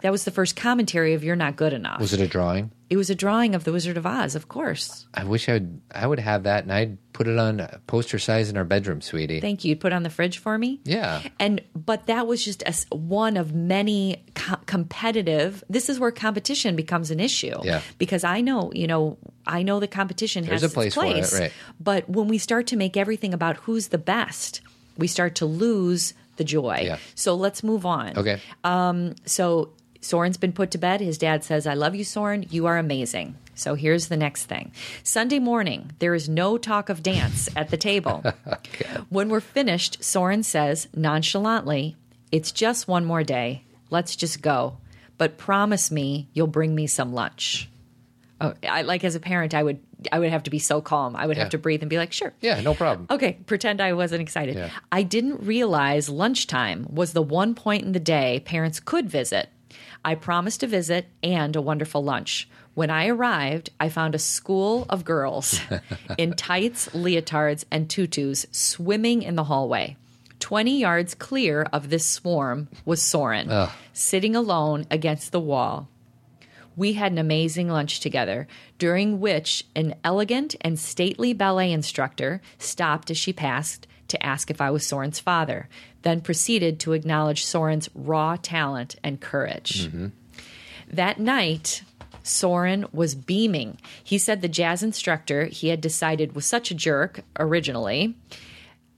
[0.02, 2.00] that was the first commentary of You're Not Good Enough.
[2.00, 2.72] Was it a drawing?
[2.91, 5.08] It was a drawing of The Wizard of Oz, of course.
[5.13, 5.82] I wish I would.
[5.95, 8.99] I would have that, and I'd put it on a poster size in our bedroom,
[9.01, 9.39] sweetie.
[9.39, 9.69] Thank you.
[9.69, 10.80] You'd put it on the fridge for me.
[10.84, 11.21] yeah.
[11.39, 16.75] And, but that was just a one of many co- competitive, this is where competition
[16.75, 17.56] becomes an issue.
[17.63, 17.82] Yeah.
[17.97, 21.06] Because I know, you know, I know the competition There's has a place its for
[21.06, 21.39] it, place.
[21.39, 21.51] right.
[21.80, 24.62] But when we start to make everything about who's the best,
[24.97, 26.82] we start to lose the joy.
[26.84, 26.97] Yeah.
[27.15, 28.17] So let's move on.
[28.17, 28.39] Okay.
[28.63, 30.99] Um, So Soren's been put to bed.
[30.99, 32.45] His dad says, I love you, Soren.
[32.49, 33.35] You are amazing.
[33.53, 34.71] So here's the next thing
[35.03, 38.23] Sunday morning, there is no talk of dance at the table.
[39.09, 41.95] When we're finished, Soren says nonchalantly,
[42.31, 43.63] It's just one more day.
[43.89, 44.77] Let's just go.
[45.17, 47.69] But promise me you'll bring me some lunch.
[48.39, 49.79] Oh, I like as a parent, I would
[50.11, 51.15] I would have to be so calm.
[51.15, 51.43] I would Yeah.
[51.43, 52.33] have to breathe and be like, sure.
[52.41, 53.05] Yeah, no problem.
[53.11, 54.55] Okay, pretend I wasn't excited.
[54.55, 54.69] Yeah.
[54.91, 59.49] I didn't realize lunchtime was the one point in the day parents could visit.
[60.03, 62.49] I promised a visit and a wonderful lunch.
[62.73, 65.60] When I arrived, I found a school of girls
[66.17, 69.97] in tights, leotards, and tutus swimming in the hallway.
[70.39, 75.88] 20 yards clear of this swarm was Soren, sitting alone against the wall.
[76.75, 78.47] We had an amazing lunch together,
[78.79, 84.62] during which an elegant and stately ballet instructor stopped as she passed to ask if
[84.62, 85.69] I was Soren's father,
[86.03, 89.89] then proceeded to acknowledge Soren's raw talent and courage.
[90.87, 91.83] That night,
[92.23, 93.77] Soren was beaming.
[94.03, 98.15] He said the jazz instructor he had decided was such a jerk originally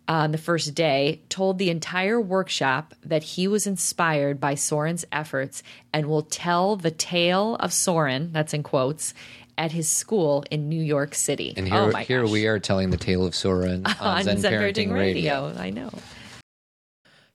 [0.07, 5.63] on the first day told the entire workshop that he was inspired by Soren's efforts
[5.93, 9.13] and will tell the tale of Soren, that's in quotes,
[9.57, 11.53] at his school in New York City.
[11.55, 12.31] And here, oh my here gosh.
[12.31, 15.47] we are telling the tale of Soren on, on Zen, Parenting, Radio.
[15.47, 15.55] Radio.
[15.57, 15.91] I know.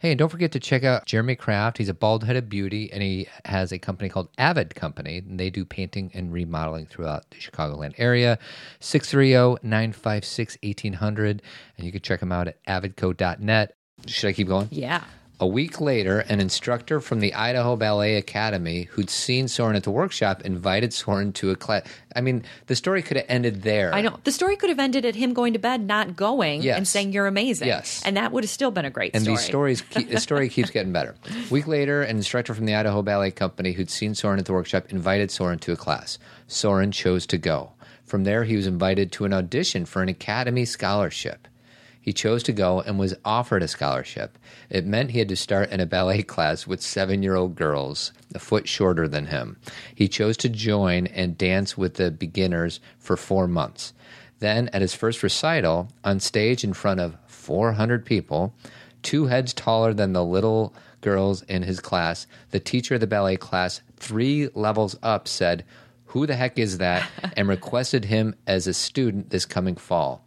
[0.01, 1.79] Hey, and don't forget to check out Jeremy Kraft.
[1.79, 5.51] He's a bald headed beauty, and he has a company called Avid Company, and they
[5.51, 8.39] do painting and remodeling throughout the Chicagoland area.
[8.41, 8.45] oh,
[8.79, 11.43] 630 956 1800,
[11.77, 13.75] and you can check him out at avidco.net.
[14.07, 14.69] Should I keep going?
[14.71, 15.03] Yeah.
[15.40, 19.90] A week later, an instructor from the Idaho Ballet Academy who'd seen Soren at the
[19.92, 21.87] workshop invited Soren to a class.
[22.16, 23.94] I mean, the story could have ended there.
[23.94, 24.18] I know.
[24.24, 26.77] The story could have ended at him going to bed, not going, Yes.
[26.77, 27.68] and saying, You're amazing.
[27.68, 28.03] Yes.
[28.05, 29.37] And that would have still been a great And story.
[29.37, 31.14] these stories, keep, the story keeps getting better.
[31.31, 34.53] A week later, an instructor from the Idaho Ballet Company who'd seen Soren at the
[34.53, 36.18] workshop invited Soren to a class.
[36.48, 37.70] Soren chose to go.
[38.05, 41.46] From there, he was invited to an audition for an academy scholarship.
[42.09, 44.38] He chose to go and was offered a scholarship.
[44.71, 48.14] It meant he had to start in a ballet class with seven year old girls,
[48.35, 49.59] a foot shorter than him.
[49.94, 53.92] He chose to join and dance with the beginners for four months.
[54.38, 58.55] Then, at his first recital, on stage in front of 400 people,
[59.03, 63.37] two heads taller than the little girls in his class, the teacher of the ballet
[63.37, 65.62] class, three levels up, said,
[66.07, 67.07] Who the heck is that?
[67.37, 70.25] and requested him as a student this coming fall.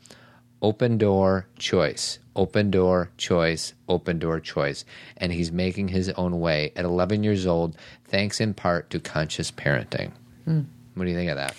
[0.61, 4.85] Open door choice, open door choice, open door choice.
[5.17, 9.51] And he's making his own way at 11 years old, thanks in part to conscious
[9.51, 10.11] parenting.
[10.45, 10.61] Hmm.
[10.93, 11.55] What do you think of that?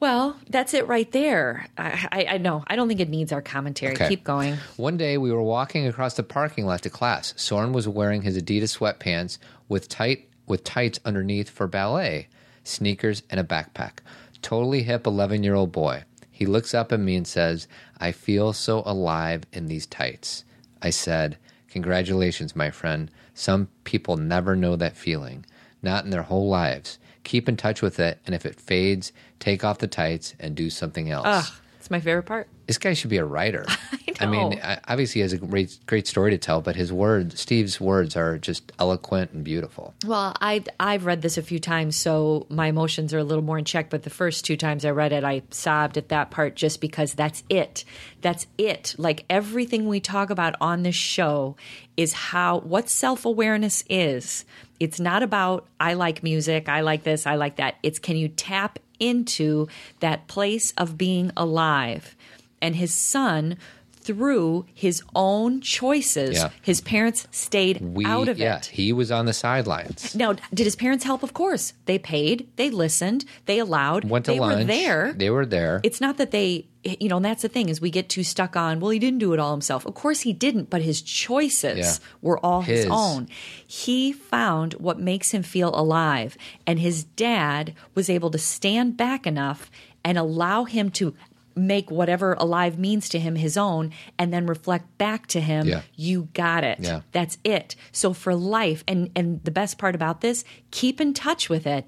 [0.00, 1.66] Well, that's it right there.
[1.78, 2.62] I, I, I know.
[2.66, 3.94] I don't think it needs our commentary.
[3.94, 4.08] Okay.
[4.08, 4.58] Keep going.
[4.76, 7.32] One day we were walking across the parking lot to class.
[7.36, 12.28] Soren was wearing his Adidas sweatpants with tight with tights underneath for ballet,
[12.64, 14.00] sneakers and a backpack.
[14.42, 16.04] Totally hip 11-year-old boy.
[16.36, 17.68] He looks up at me and says,
[17.98, 20.44] "I feel so alive in these tights."
[20.82, 23.08] I said, "Congratulations, my friend.
[23.34, 25.46] Some people never know that feeling,
[25.80, 26.98] not in their whole lives.
[27.22, 30.70] Keep in touch with it, and if it fades, take off the tights and do
[30.70, 31.52] something else." Ugh,
[31.84, 32.48] it's my favorite part.
[32.66, 33.66] this guy should be a writer.
[34.20, 34.56] I, mean, know.
[34.62, 38.16] I- obviously he has a great, great story to tell, but his words, Steve's words,
[38.16, 39.92] are just eloquent and beautiful.
[40.06, 43.58] Well, I I've read this a few times, so my emotions are a little more
[43.58, 43.90] in check.
[43.90, 47.12] But the first two times I read it, I sobbed at that part just because
[47.12, 47.84] that's it.
[48.22, 48.94] That's it.
[48.96, 51.56] Like everything we talk about on this show
[51.98, 54.46] is how what self awareness is.
[54.80, 57.74] It's not about I like music, I like this, I like that.
[57.82, 59.68] It's can you tap into
[60.00, 62.16] that place of being alive?
[62.60, 63.58] And his son.
[64.04, 66.50] Through his own choices, Yeah.
[66.62, 68.66] his parents stayed We, out of yeah, it.
[68.66, 70.14] he was on the sidelines.
[70.14, 71.22] Now, did his parents help?
[71.22, 71.72] Of course.
[71.86, 74.58] They paid, they listened, they allowed, Went to they lunch.
[74.58, 75.12] were there.
[75.16, 75.80] They were there.
[75.82, 78.56] it's not that they, you know, and that's the thing is we get too stuck
[78.56, 79.86] on, well, he didn't do it all himself.
[79.86, 81.94] Of course he didn't, but his choices Yeah.
[82.20, 82.80] were all his.
[82.84, 82.88] His.
[82.92, 83.26] own.
[83.66, 86.36] He found what makes him feel alive,
[86.66, 89.70] and his dad was able to stand back enough
[90.04, 91.14] and allow him to
[91.56, 95.82] make whatever alive means to him his own and then reflect back to him Yeah.
[95.94, 97.00] you got it Yeah.
[97.12, 97.76] that's it.
[97.92, 101.86] So for life, and and the best part about this, keep in touch with it.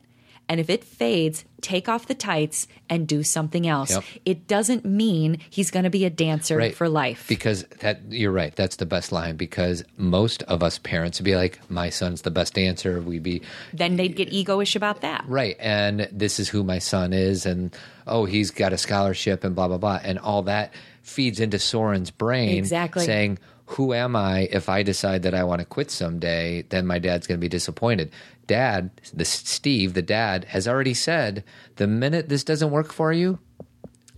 [0.49, 3.91] And if it fades, take off the tights and do something else.
[3.91, 4.05] Yep.
[4.25, 6.75] It doesn't mean he's going to be a dancer right.
[6.75, 7.27] for life.
[7.29, 8.55] Because that you're right.
[8.55, 9.37] That's the best line.
[9.37, 13.43] Because most of us parents would be like, "My son's the best dancer." We'd be
[13.73, 15.25] then they'd get egoish about that.
[15.27, 17.75] right, and this is who my son is, and
[18.07, 20.73] oh, he's got a scholarship, and blah blah blah, and all that
[21.03, 23.05] feeds into Soren's brain, Exactly.
[23.05, 23.39] saying.
[23.71, 26.63] Who am I if I decide that I want to quit someday?
[26.63, 28.13] Then my dad's going to be disappointed.
[28.47, 31.45] Dad, the Steve, the dad, has already said
[31.77, 33.39] the minute this doesn't work for you,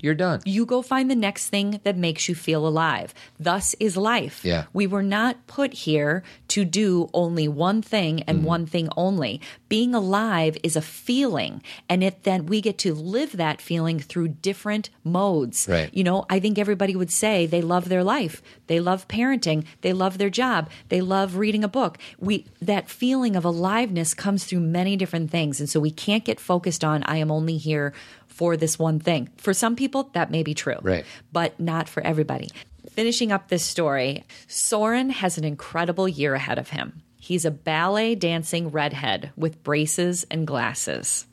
[0.01, 0.40] You're done.
[0.44, 3.14] You go find the next thing that makes you feel alive.
[3.38, 4.44] Thus is life.
[4.44, 4.64] Yeah.
[4.72, 8.30] We were not put here to do only one thing Mm-hmm.
[8.30, 9.40] and one thing only.
[9.68, 14.28] Being alive is a feeling, and it then we get to live that feeling through
[14.28, 15.66] different modes.
[15.68, 15.92] Right.
[15.92, 19.92] You know, I think everybody would say they love their life, they love parenting, they
[19.92, 21.99] love their job, they love reading a book.
[22.18, 26.40] We that feeling of aliveness comes through many different things, and so we can't get
[26.40, 27.92] focused on I am only here
[28.39, 29.28] for this one thing.
[29.36, 31.05] For some people, that may be true, Right.
[31.32, 32.49] But not for everybody.
[32.91, 37.03] Finishing up this story, Soren has an incredible year ahead of him.
[37.16, 41.26] He's a ballet dancing redhead with braces and glasses.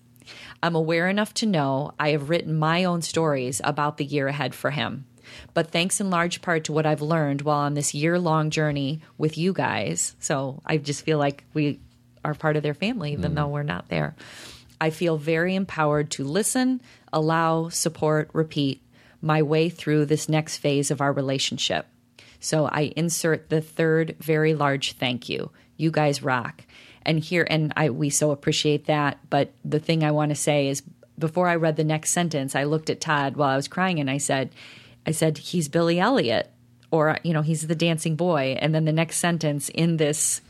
[0.64, 4.56] I'm aware enough to know I have written my own stories about the year ahead
[4.56, 5.06] for him.
[5.54, 9.02] But thanks in large part to what I've learned while on this year long journey
[9.20, 10.16] with you guys.
[10.20, 11.80] So I just feel like we
[12.24, 13.36] are part of their family, even mm.
[13.36, 14.16] though we're not there.
[14.80, 18.82] I feel very empowered to listen, allow, support, repeat
[19.22, 21.88] my way through this next phase of our relationship.
[22.40, 25.52] So I insert the third very large thank you.
[25.78, 26.64] You guys rock.
[27.04, 30.68] And here and I we so appreciate that, but the thing I want to say
[30.68, 30.84] is
[31.18, 34.10] before I read the next sentence, I looked at Todd while I was crying and
[34.10, 34.52] I said
[35.08, 36.52] I said he's Billy Elliot
[36.92, 40.42] or you know, he's the dancing boy and then the next sentence in this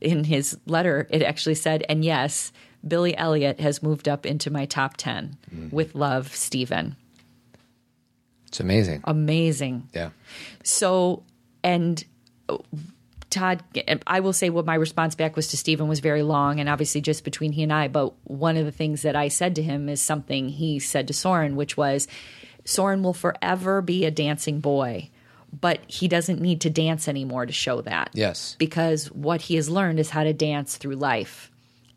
[0.00, 2.52] in his letter, it actually said, and yes,
[2.86, 5.36] Billy Elliot has moved up into my top 10
[5.70, 6.96] with love, Stephen.
[8.48, 9.00] It's amazing.
[9.04, 9.88] Amazing.
[9.94, 10.10] yeah.
[10.62, 11.22] So,
[11.64, 12.04] and
[12.48, 12.58] uh,
[13.30, 13.62] Todd,
[14.06, 17.00] I will say what my response back was to Stephen was very long and obviously
[17.00, 17.88] just between he and I.
[17.88, 21.14] But one of the things that I said to him is something he said to
[21.14, 22.08] Soren, which was
[22.64, 25.08] Soren will forever be a dancing boy,
[25.58, 28.10] but he doesn't need to dance anymore to show that.
[28.12, 28.56] Yes.
[28.58, 31.50] Because what he has learned is how to dance through life.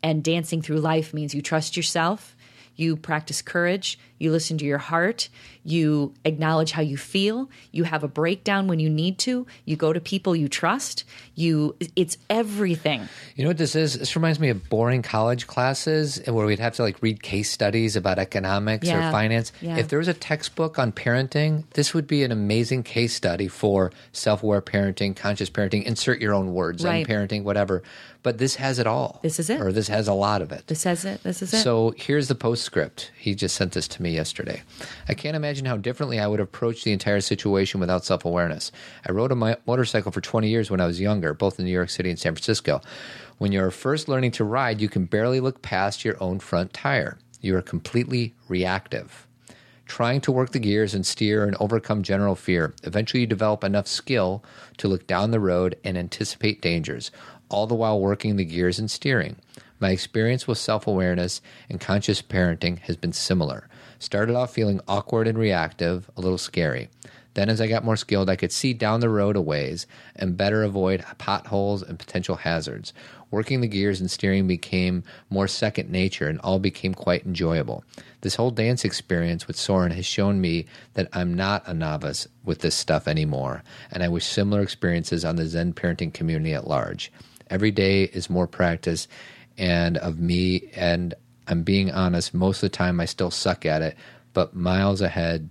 [0.06, 2.36] And dancing through life means you trust yourself,
[2.76, 5.28] you practice courage, you listen to your heart,
[5.66, 9.92] you acknowledge how you feel, you have a breakdown when you need to, you go
[9.92, 11.04] to people you trust,
[11.34, 13.08] you it's everything.
[13.34, 13.98] You know what this is?
[13.98, 17.96] This reminds me of boring college classes where we'd have to like read case studies
[17.96, 19.08] about economics Yeah.
[19.08, 19.52] or finance.
[19.60, 19.76] Yeah.
[19.76, 23.90] If there was a textbook on parenting, this would be an amazing case study for
[24.12, 27.04] self-aware parenting, conscious parenting, insert your own words Right.
[27.06, 27.82] on parenting, whatever.
[28.22, 29.20] But this has it all.
[29.22, 29.60] This is it.
[29.60, 30.66] Or this has a lot of it.
[30.66, 31.22] This is it.
[31.22, 31.58] This is it.
[31.58, 33.12] So here's the postscript.
[33.16, 34.62] He just sent this to me yesterday.
[35.08, 38.72] I can't imagine how differently I would approach the entire situation without self awareness.
[39.08, 41.90] I rode a motorcycle for 20 years when I was younger, both in New York
[41.90, 42.80] City and San Francisco.
[43.38, 47.18] When you're first learning to ride, you can barely look past your own front tire.
[47.40, 49.26] You are completely reactive.
[49.86, 52.74] Trying to work the gears and steer and overcome general fear.
[52.82, 54.42] Eventually, you develop enough skill
[54.78, 57.12] to look down the road and anticipate dangers,
[57.48, 59.36] all the while working the gears and steering.
[59.78, 63.68] My experience with self awareness and conscious parenting has been similar.
[63.98, 66.88] Started off feeling awkward and reactive, a little scary.
[67.34, 70.38] Then, as I got more skilled, I could see down the road a ways and
[70.38, 72.94] better avoid potholes and potential hazards.
[73.30, 77.84] Working the gears and steering became more second nature and all became quite enjoyable.
[78.22, 82.60] This whole dance experience with Soren has shown me that I'm not a novice with
[82.60, 87.12] this stuff anymore, and I wish similar experiences on the Zen parenting community at large.
[87.50, 89.08] Every day is more practice
[89.58, 91.14] and of me, and
[91.48, 93.96] I'm being honest, most of the time I still suck at it,
[94.32, 95.48] but miles ahead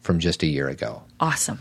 [0.00, 1.02] from just a year ago.
[1.20, 1.58] awesome.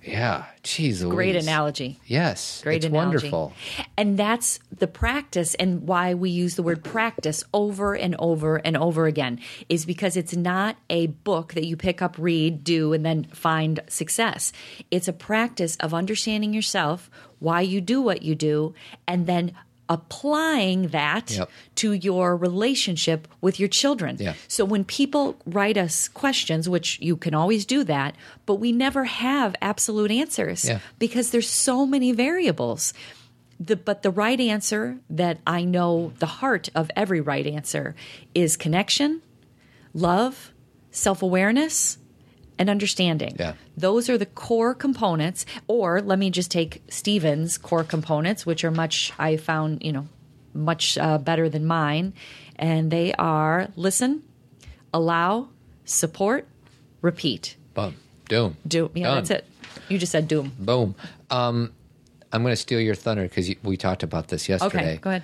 [0.00, 1.44] Yeah, geez, Great Louise.
[1.44, 2.00] analogy.
[2.06, 3.16] Yes, Great it's analogy.
[3.16, 3.52] wonderful.
[3.98, 8.74] And that's the practice and why we use the word practice over and over and
[8.76, 9.38] over again
[9.68, 13.80] is because it's not a book that you pick up, read, do, and then find
[13.88, 14.50] success.
[14.90, 18.72] It's a practice of understanding yourself, why you do what you do,
[19.06, 19.52] and then
[19.88, 21.50] applying that Yep.
[21.76, 24.16] to your relationship with your children.
[24.20, 24.34] Yeah.
[24.48, 28.14] So when people write us questions, which you can always do that,
[28.46, 30.80] but we never have absolute answers Yeah.
[30.98, 32.92] because there's so many variables.
[33.60, 37.96] The, but the right answer that I know the heart of every right answer
[38.34, 39.20] is connection,
[39.94, 40.52] love,
[40.90, 41.98] self awareness,
[42.58, 43.36] and understanding.
[43.38, 43.54] Yeah.
[43.76, 45.46] Those are the core components.
[45.68, 50.08] Or let me just take Stephen's core components, which are much, I found, you know,
[50.54, 52.14] much uh, better than mine.
[52.56, 54.22] And they are listen,
[54.92, 55.48] allow,
[55.84, 56.46] support,
[57.02, 57.56] repeat.
[57.74, 57.94] Boom,
[58.28, 58.90] doom, Doom.
[58.94, 59.14] yeah, Done.
[59.16, 59.46] that's it.
[59.88, 60.52] You just said doom.
[60.58, 60.94] Boom.
[61.30, 61.72] Um,
[62.32, 64.78] I'm going to steal your thunder because we talked about this yesterday.
[64.94, 65.22] Okay, go ahead.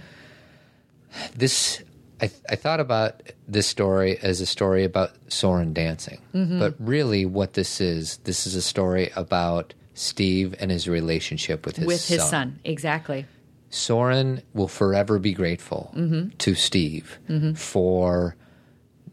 [1.36, 1.82] this
[2.20, 6.58] I, I thought about this story as a story about Soren dancing, Mm-hmm.
[6.58, 11.76] but really, what this is, this is a story about Steve and his relationship with
[11.76, 12.30] his With his son.
[12.30, 13.26] son, exactly.
[13.70, 16.30] Soren will forever be grateful Mm-hmm.
[16.38, 17.18] to Steve
[17.56, 18.36] for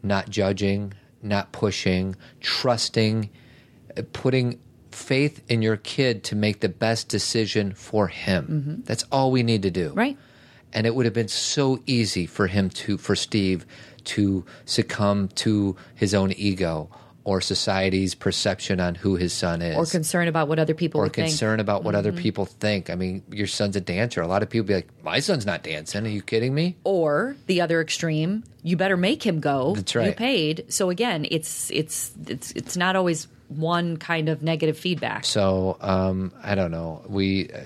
[0.02, 3.30] not judging, not pushing, trusting,
[4.12, 4.58] putting
[4.90, 8.82] faith in your kid to make the best decision for him.
[8.86, 9.88] That's all we need to do.
[9.88, 9.98] Mm-hmm.
[9.98, 10.18] Right.
[10.72, 13.66] And it would have been so easy for him to, for Steve,
[14.04, 16.88] to succumb to his own ego
[17.24, 21.04] or society's perception on who his son is Or concern about what other people or
[21.04, 21.28] would think.
[21.28, 21.98] concern about what Mm-hmm.
[22.08, 22.90] other people think.
[22.90, 24.20] I mean, your son's a dancer.
[24.22, 26.74] A lot of people be like, "My son's not dancing." Are you kidding me?
[26.82, 30.06] or the other extreme you better make him go That's right.
[30.08, 35.24] you paid so again it's it's it's it's not always one kind of negative feedback
[35.24, 37.02] So um, I don't know.
[37.08, 37.60] We uh,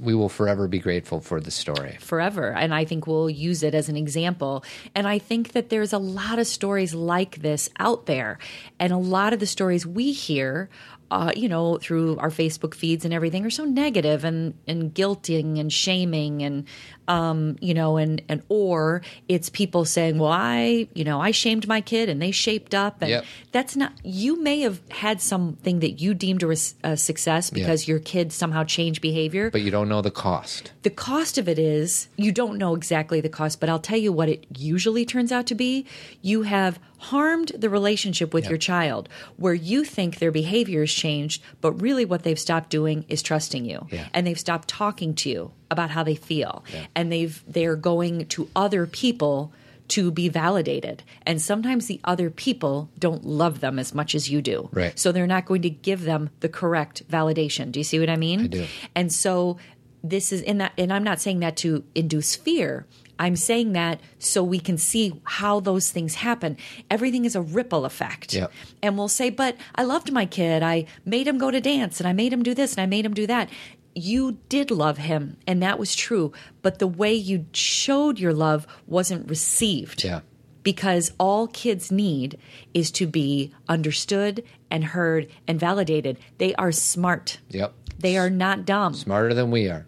[0.00, 1.96] we will forever be grateful for the story.
[2.00, 2.52] forever.
[2.52, 4.64] And i think we'll use it as an example.
[4.94, 8.38] And i think that there's a lot of stories like this out there.
[8.78, 10.68] And a lot of the stories we hear
[11.10, 15.58] uh, you know through our facebook feeds and everything are so negative and and guilting
[15.58, 16.66] and shaming and
[17.08, 21.66] um, you know and and or it's people saying well i you know i shamed
[21.66, 23.24] my kid and they shaped up and Yep.
[23.50, 26.54] that's not you may have had something that you deemed a,
[26.84, 30.72] a success because your kid somehow changed behavior But you don't know the cost.
[30.82, 34.12] the cost of it is you don't know exactly the cost, but I'll tell you
[34.12, 35.86] what it usually turns out to be.
[36.20, 41.42] You have harmed the relationship with your child where you think their behavior has changed,
[41.60, 43.86] but really what they've stopped doing is trusting you.
[43.90, 44.08] Yeah.
[44.12, 46.64] And they've stopped talking to you about how they feel.
[46.94, 49.52] And they've they're going to other people
[49.88, 51.02] to be validated.
[51.24, 54.68] And sometimes the other people don't love them as much as you do.
[54.72, 54.98] Right.
[54.98, 57.72] So they're not going to give them the correct validation.
[57.72, 58.40] Do you see what I mean?
[58.42, 58.66] I do.
[58.94, 59.58] And so
[60.04, 62.86] this is in that, and I'm not saying that to induce fear.
[63.18, 66.56] I'm saying that so we can see how those things happen.
[66.88, 68.32] Everything is a ripple effect.
[68.32, 68.52] Yep.
[68.80, 70.62] And we'll say, but I loved my kid.
[70.62, 73.04] I made him go to dance and I made him do this and I made
[73.04, 73.50] him do that.
[73.98, 76.32] You did love him, and that was true.
[76.62, 80.20] But the way you showed your love wasn't received Yeah.
[80.62, 82.38] because all kids need
[82.74, 86.18] is to be understood and heard and validated.
[86.38, 87.38] They are smart.
[87.50, 87.74] Yep.
[87.98, 88.94] They are not dumb.
[88.94, 89.86] Smarter than we are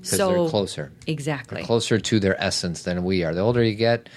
[0.00, 0.92] because So they're closer.
[1.06, 1.62] Exactly.
[1.62, 3.34] Closer to their essence than we are.
[3.34, 4.08] The older you get,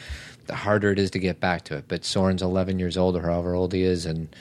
[0.47, 1.85] the harder it is to get back to it.
[1.87, 4.35] But Soren's 11 years old or however old he is, and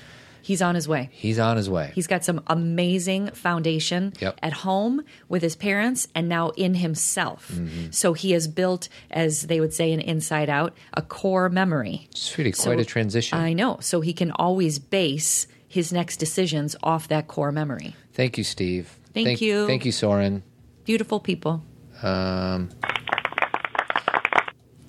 [0.48, 1.10] He's on his way.
[1.12, 1.92] he's on his way.
[1.94, 4.38] He's got some amazing foundation Yep.
[4.42, 7.50] at home with his parents and now in himself.
[7.52, 7.90] Mm-hmm.
[7.90, 12.08] So he has built, as they would say in Inside Out, a core memory.
[12.14, 13.36] Sweetie, So- quite a transition.
[13.38, 13.76] I know.
[13.80, 17.94] So he can always base his next decisions off that core memory.
[18.14, 18.96] Thank you, Steve.
[19.12, 19.66] Thank you.
[19.66, 20.42] Thank you, Soren.
[20.84, 21.62] Beautiful people.
[22.02, 22.70] Um,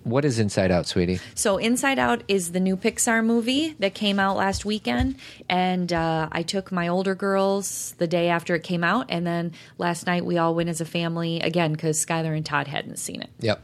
[0.04, 1.20] what is Inside Out, sweetie?
[1.36, 5.16] So, Inside Out is the new Pixar movie that came out last weekend.
[5.50, 9.08] And uh, I took my older girls the day after it came out.
[9.10, 12.68] And then last night we all went as a family again because Skylar and Todd
[12.68, 13.30] hadn't seen it.
[13.39, 13.62] Yep.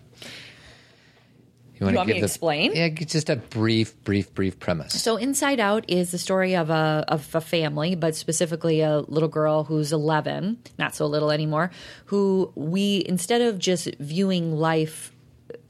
[1.81, 2.73] wanna want me to explain?
[2.75, 5.01] Yeah, just a brief, brief, brief premise.
[5.01, 9.29] So, Inside Out is the story of a, of a family, but specifically a little
[9.29, 11.71] girl who's 11, not so little anymore,
[12.05, 15.11] who we, instead of just viewing life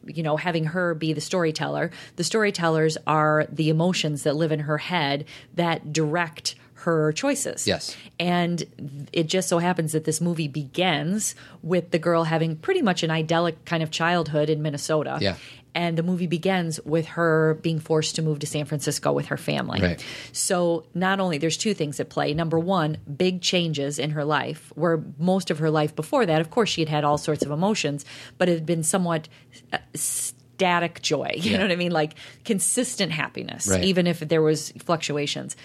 [0.05, 1.91] you know, having her be the storyteller.
[2.15, 5.25] The storytellers are the emotions that live in her head
[5.55, 7.65] that direct her choices.
[7.65, 7.97] Yes.
[8.19, 11.33] And it just so happens that this movie begins
[11.63, 15.17] with the girl having pretty much an idyllic kind of childhood in Minnesota.
[15.19, 15.35] Yeah.
[15.75, 19.35] And the movie begins with her being forced to move to San Francisco with her
[19.37, 19.81] family.
[19.81, 20.05] Right.
[20.31, 22.33] So not only there's two things at play.
[22.33, 26.49] Number one, big changes in her life, where most of her life before that, of
[26.49, 28.05] course, she had had all sorts of emotions,
[28.37, 29.27] but it had been somewhat
[29.73, 31.31] uh, static joy.
[31.35, 31.57] You Yeah.
[31.57, 31.91] know what I mean?
[31.91, 32.15] Like
[32.45, 33.83] consistent happiness, Right.
[33.83, 35.55] even if there was fluctuations.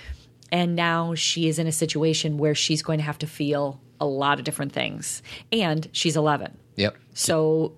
[0.52, 4.06] And now she is in a situation where she's going to have to feel a
[4.06, 6.56] lot of different things, and she's 11.
[6.76, 6.96] Yep.
[7.14, 7.74] So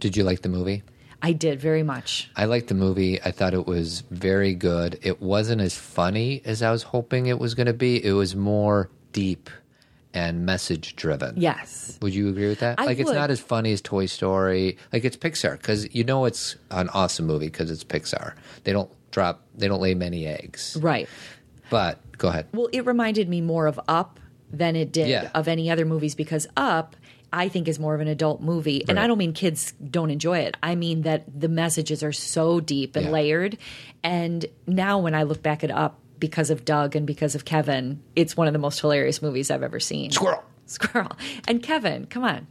[0.00, 0.82] Did you like the movie?
[1.22, 2.30] I did very much.
[2.36, 3.20] I liked the movie.
[3.22, 4.98] I thought it was very good.
[5.02, 8.04] It wasn't as funny as I was hoping it was going to be.
[8.04, 9.50] It was more deep
[10.14, 11.34] and message driven.
[11.36, 11.98] Yes.
[12.00, 12.78] Would you agree with that?
[12.80, 14.78] I like it's not as funny as Toy Story.
[14.92, 18.34] Like it's Pixar because you know it's an awesome movie because it's Pixar.
[18.64, 19.42] They don't drop.
[19.56, 20.76] They don't lay many eggs.
[20.80, 21.08] Right.
[21.70, 22.46] But go ahead.
[22.52, 24.20] Well, it reminded me more of Up
[24.52, 25.30] than it did Yeah.
[25.34, 26.94] of any other movies because Up,
[27.36, 28.84] I think, is more of an adult movie.
[28.88, 30.56] And I don't mean kids don't enjoy it.
[30.62, 33.12] I mean that the messages are so deep and Yeah.
[33.12, 33.58] layered.
[34.02, 38.00] And now when I look back at Up, because of Doug and because of Kevin,
[38.16, 40.10] it's one of the most hilarious movies I've ever seen.
[40.12, 40.42] Squirrel.
[40.64, 41.12] Squirrel.
[41.46, 42.46] And Kevin, come on.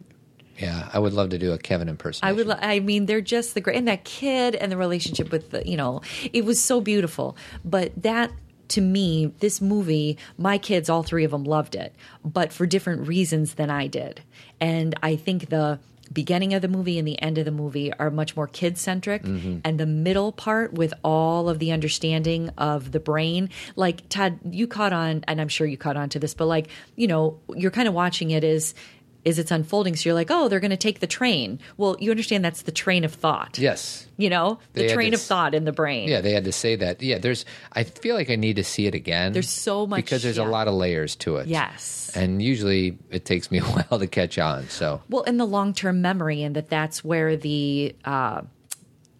[0.57, 2.29] Yeah, I would love to do a Kevin impersonation.
[2.29, 2.47] I would.
[2.47, 5.67] lo- I mean, they're just the great, and that kid and the relationship with the,
[5.67, 7.35] you know, it was so beautiful.
[7.65, 8.31] But that
[8.69, 11.93] to me, this movie, my kids, all three of them loved it,
[12.23, 14.21] but for different reasons than I did.
[14.59, 15.79] And I think the
[16.13, 19.23] beginning of the movie and the end of the movie are much more kid centric
[19.23, 19.59] mm-hmm.
[19.63, 24.67] and the middle part with all of the understanding of the brain like todd you
[24.67, 27.71] caught on and i'm sure you caught on to this but like you know you're
[27.71, 28.75] kind of watching it as
[29.25, 32.11] is it's unfolding so you're like oh they're going to take the train well you
[32.11, 34.05] understand that's the train of thought Yes.
[34.17, 36.75] you know They the train of thought in the brain Yeah, they had to say
[36.77, 37.01] that.
[37.01, 37.43] Yeah, there's.
[37.73, 39.33] I feel like I need to see it again.
[39.33, 40.47] There's so much- because there's yeah.
[40.47, 41.47] a lot of layers to it.
[41.47, 44.69] yes and usually it takes me a while to catch on.
[44.69, 48.41] So Well, in the long term memory, and that that's where the uh,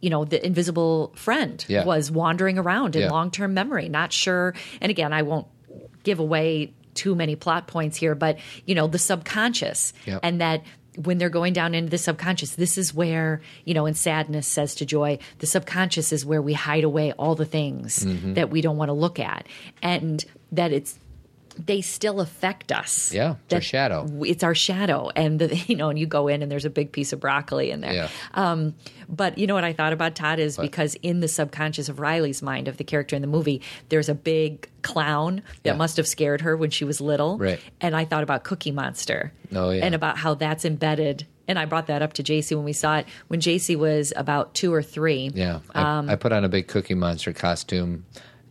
[0.02, 1.84] you know the invisible friend Yeah.
[1.84, 3.10] was wandering around in Yeah.
[3.10, 4.54] long term memory, not sure.
[4.82, 5.48] And again, I won't
[6.04, 10.20] give away too many plot points here, but you know the subconscious, Yep.
[10.24, 10.64] and that
[10.98, 14.76] when they're going down into the subconscious, this is where you know, in sadness says
[14.76, 18.34] to joy, the subconscious is where we hide away all the things Mm-hmm.
[18.36, 19.46] that we don't want to look at,
[19.82, 20.24] and
[20.54, 20.98] that it's
[21.58, 23.14] they still affect us.
[23.14, 24.08] Yeah, it's our shadow.
[24.24, 26.92] it's our shadow and the, you know and you go in and there's a big
[26.92, 28.10] piece of broccoli in there Yeah.
[28.34, 28.76] um,
[29.08, 32.42] but you know what i thought about todd is because in the subconscious of riley's
[32.42, 35.78] mind of the character in the movie there's a big clown that Yeah.
[35.78, 37.60] must have scared her when she was little Right.
[37.80, 39.86] and i thought about cookie monster Oh, yeah.
[39.86, 42.98] and about how that's embedded and i brought that up to jc when we saw
[42.98, 46.50] it when jc was about two or three yeah, I, Um, I put on a
[46.50, 48.06] big Cookie Monster costume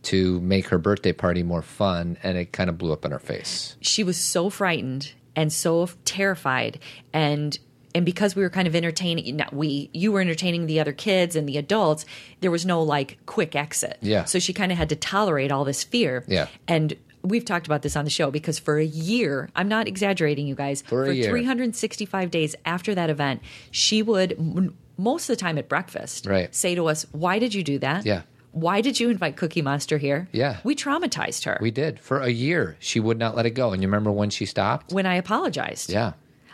[0.05, 3.19] to make her birthday party more fun, and it kind of blew up in her
[3.19, 3.75] face.
[3.81, 6.79] she was so frightened and so terrified
[7.13, 7.59] and
[7.93, 11.35] and because we were kind of entertaining not we you were entertaining the other kids
[11.35, 12.05] and the adults
[12.41, 14.23] there was no like quick exit Yeah.
[14.25, 16.47] so she kind of had to tolerate all this fear Yeah.
[16.67, 20.47] and we've talked about this on the show because for a year i'm not exaggerating
[20.47, 21.29] you guys For a year.
[21.29, 23.41] 365 days after that event
[23.71, 26.53] she would m- most of the time at breakfast Right.
[26.55, 28.21] say to us why did you do that Yeah.
[28.55, 30.59] Why did you invite cookie monster here Yeah.
[30.63, 32.77] we traumatized her We did for a year.
[32.79, 34.93] She would not let it go, and you remember when she stopped?
[34.93, 36.13] when i apologized Yeah,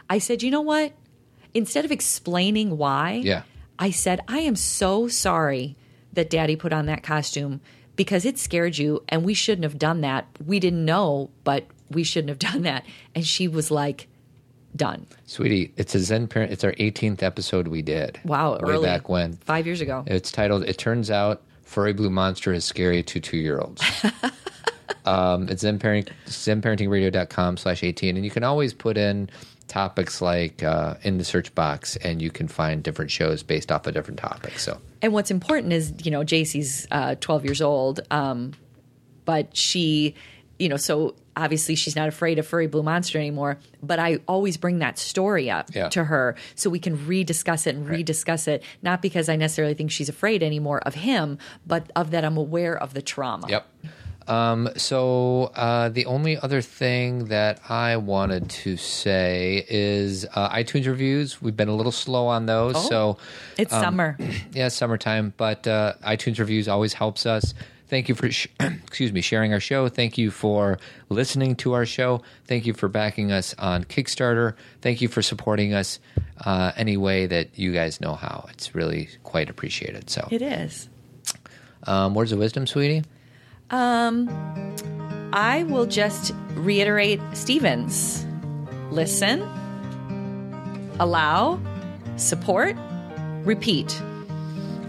[0.10, 0.94] I said, you know what?
[1.54, 3.44] Instead of explaining why, Yeah.
[3.80, 5.76] I said, I am so sorry
[6.14, 7.62] that daddy put on that costume
[7.96, 10.26] because it scared you and we shouldn't have done that.
[10.46, 12.84] We didn't know, but we shouldn't have done that.
[13.16, 14.08] And she was like,
[14.76, 15.06] done.
[15.26, 16.52] sweetie, it's a Zen parent.
[16.52, 18.20] It's our 18th episode we did.
[18.24, 18.54] Wow.
[18.54, 18.86] way early.
[18.86, 19.34] back when.
[19.38, 20.04] Five years ago.
[20.08, 21.42] It's titled "It Turns Out
[21.72, 23.82] Furry Blue Monster is Scary to Two Year Olds."
[25.06, 29.30] um, it's Zen Parent, ZenParentingRadio.com slash 18, and you can always put in
[29.70, 33.88] topics like uh, in the search box, and you can find different shows based off
[33.88, 34.64] of different topics.
[34.64, 38.52] So And what's important is, you know, JC's uh, 12 years old, um,
[39.24, 40.14] but she,
[40.60, 43.58] you know, so obviously she's not afraid of furry blue monster anymore.
[43.82, 45.90] But I always bring that story up Yeah.
[45.90, 49.92] to her so we can rediscuss it and rediscuss it, not because I necessarily think
[49.92, 53.48] she's afraid anymore of him, but of that I'm aware of the trauma.
[53.50, 53.68] Yep.
[54.28, 60.86] Um, so uh, the only other thing that I wanted to say is uh, iTunes
[60.86, 61.42] reviews.
[61.42, 62.88] We've been a little slow on those, Oh.
[62.90, 63.18] so
[63.58, 64.18] It's summer.
[64.54, 67.54] yeah, summertime, but uh, iTunes reviews always helps us.
[67.92, 69.90] Thank you for sh- excuse me sharing our show.
[69.90, 70.80] Thank you for
[71.10, 72.22] listening to our show.
[72.48, 74.56] Thank you for backing us on Kickstarter.
[74.82, 76.00] Thank you for supporting us
[76.46, 78.48] uh, any way that you guys know how.
[78.52, 80.10] It's really quite appreciated.
[80.10, 80.88] So, It is.
[81.84, 83.04] um, words of wisdom, sweetie.
[83.70, 88.26] I will just reiterate Stevens
[88.90, 89.42] listen,
[90.98, 91.60] allow,
[92.16, 92.78] support,
[93.44, 94.02] repeat.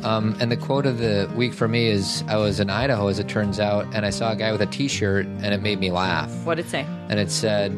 [0.05, 3.19] Um, and the quote of the week for me is I was in Idaho, as
[3.19, 5.79] it turns out, and I saw a guy with a t shirt, and it made
[5.79, 6.31] me laugh.
[6.45, 6.87] What did it say?
[7.09, 7.73] And it said,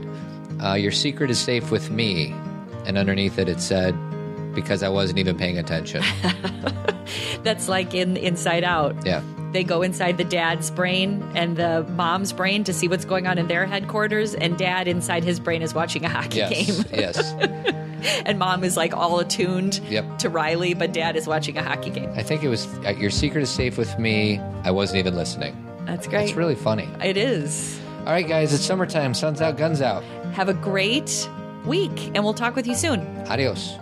[0.62, 2.35] uh, Your secret is safe with me.
[2.87, 3.95] And underneath it, it said,
[4.55, 6.03] Because I wasn't even paying attention.
[7.43, 9.05] That's like in Inside Out.
[9.07, 9.22] yeah.
[9.55, 13.39] They go inside the dad's brain and the mom's brain to see what's going on
[13.39, 16.51] in their headquarters, and dad inside his brain is watching a hockey Yes.
[16.51, 16.85] game.
[16.93, 17.33] yes.
[18.27, 20.19] and mom is like all attuned Yep.
[20.19, 22.11] to Riley, but dad is watching a hockey game.
[22.17, 24.41] I think it was, uh, Your secret is safe with me.
[24.65, 25.57] I wasn't even listening.
[25.87, 26.25] That's great.
[26.25, 26.89] It's really funny.
[27.03, 27.79] It is.
[28.01, 29.15] All right, guys, it's summertime.
[29.15, 30.03] Sun's out, guns out.
[30.33, 31.31] Have a great
[31.65, 33.01] week, and we'll talk with you soon.
[33.29, 33.77] Adios.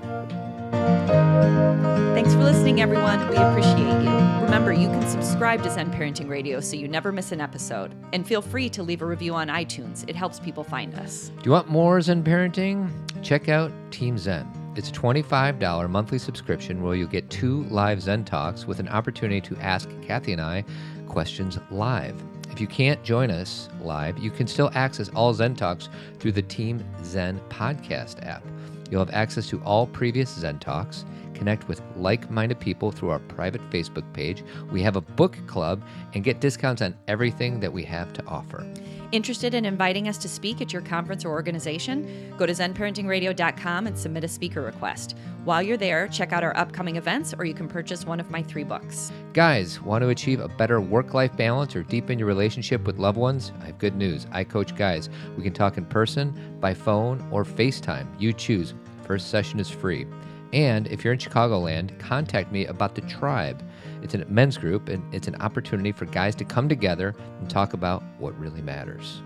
[2.15, 3.27] Thanks for listening, everyone.
[3.31, 4.22] We appreciate you.
[4.53, 7.95] Remember, you can subscribe to Zen Parenting Radio so you never miss an episode.
[8.13, 11.31] And feel free to leave a review on iTunes, it helps people find us.
[11.31, 12.91] Do you want more Zen parenting?
[13.23, 14.47] Check out Team Zen.
[14.77, 19.41] It's a $25 monthly subscription where you'll get two live Zen talks with an opportunity
[19.41, 20.67] to ask Cathy and I
[21.09, 22.23] questions live.
[22.51, 25.89] If you can't join us live, you can still access all Zen talks
[26.19, 28.45] through the Team Zen podcast app.
[28.91, 31.07] You'll have access to all previous Zen talks,
[31.43, 34.45] connect with like minded people through our private Facebook page.
[34.71, 35.83] We have a book club
[36.15, 38.65] and get discounts on everything that we have to offer.
[39.11, 42.33] Interested in inviting us to speak at your conference or organization?
[42.39, 45.17] Go to zenparentingradio.com and submit a speaker request.
[45.45, 48.41] While you're there, check out our upcoming events or you can purchase one of my
[48.45, 49.11] three books.
[49.33, 53.19] Guys, want to achieve a better work life balance or deepen your relationship with loved
[53.19, 53.51] ones?
[53.63, 54.29] I have good news.
[54.31, 55.11] I coach guys.
[55.37, 58.07] We can talk in person, by phone, or FaceTime.
[58.21, 58.75] You choose.
[59.03, 60.07] First session is free.
[60.53, 63.63] And if you're in Chicagoland, contact me about the tribe.
[64.03, 67.73] It's a men's group, and it's an opportunity for guys to come together and talk
[67.73, 69.23] about what really matters.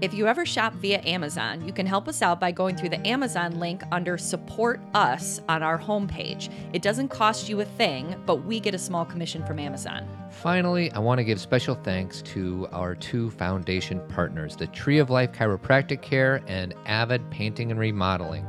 [0.00, 3.04] If you ever shop via Amazon, you can help us out by going through the
[3.04, 6.52] Amazon link under Support Us on our homepage.
[6.72, 10.08] It doesn't cost you a thing, but we get a small commission from Amazon.
[10.30, 15.10] Finally, I want to give special thanks to our two foundation partners, the Tree of
[15.10, 18.46] Life Chiropractic Care and Avid Painting and Remodeling.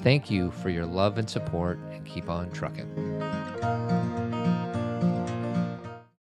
[0.00, 3.87] Thank you for your love and support, and keep on trucking.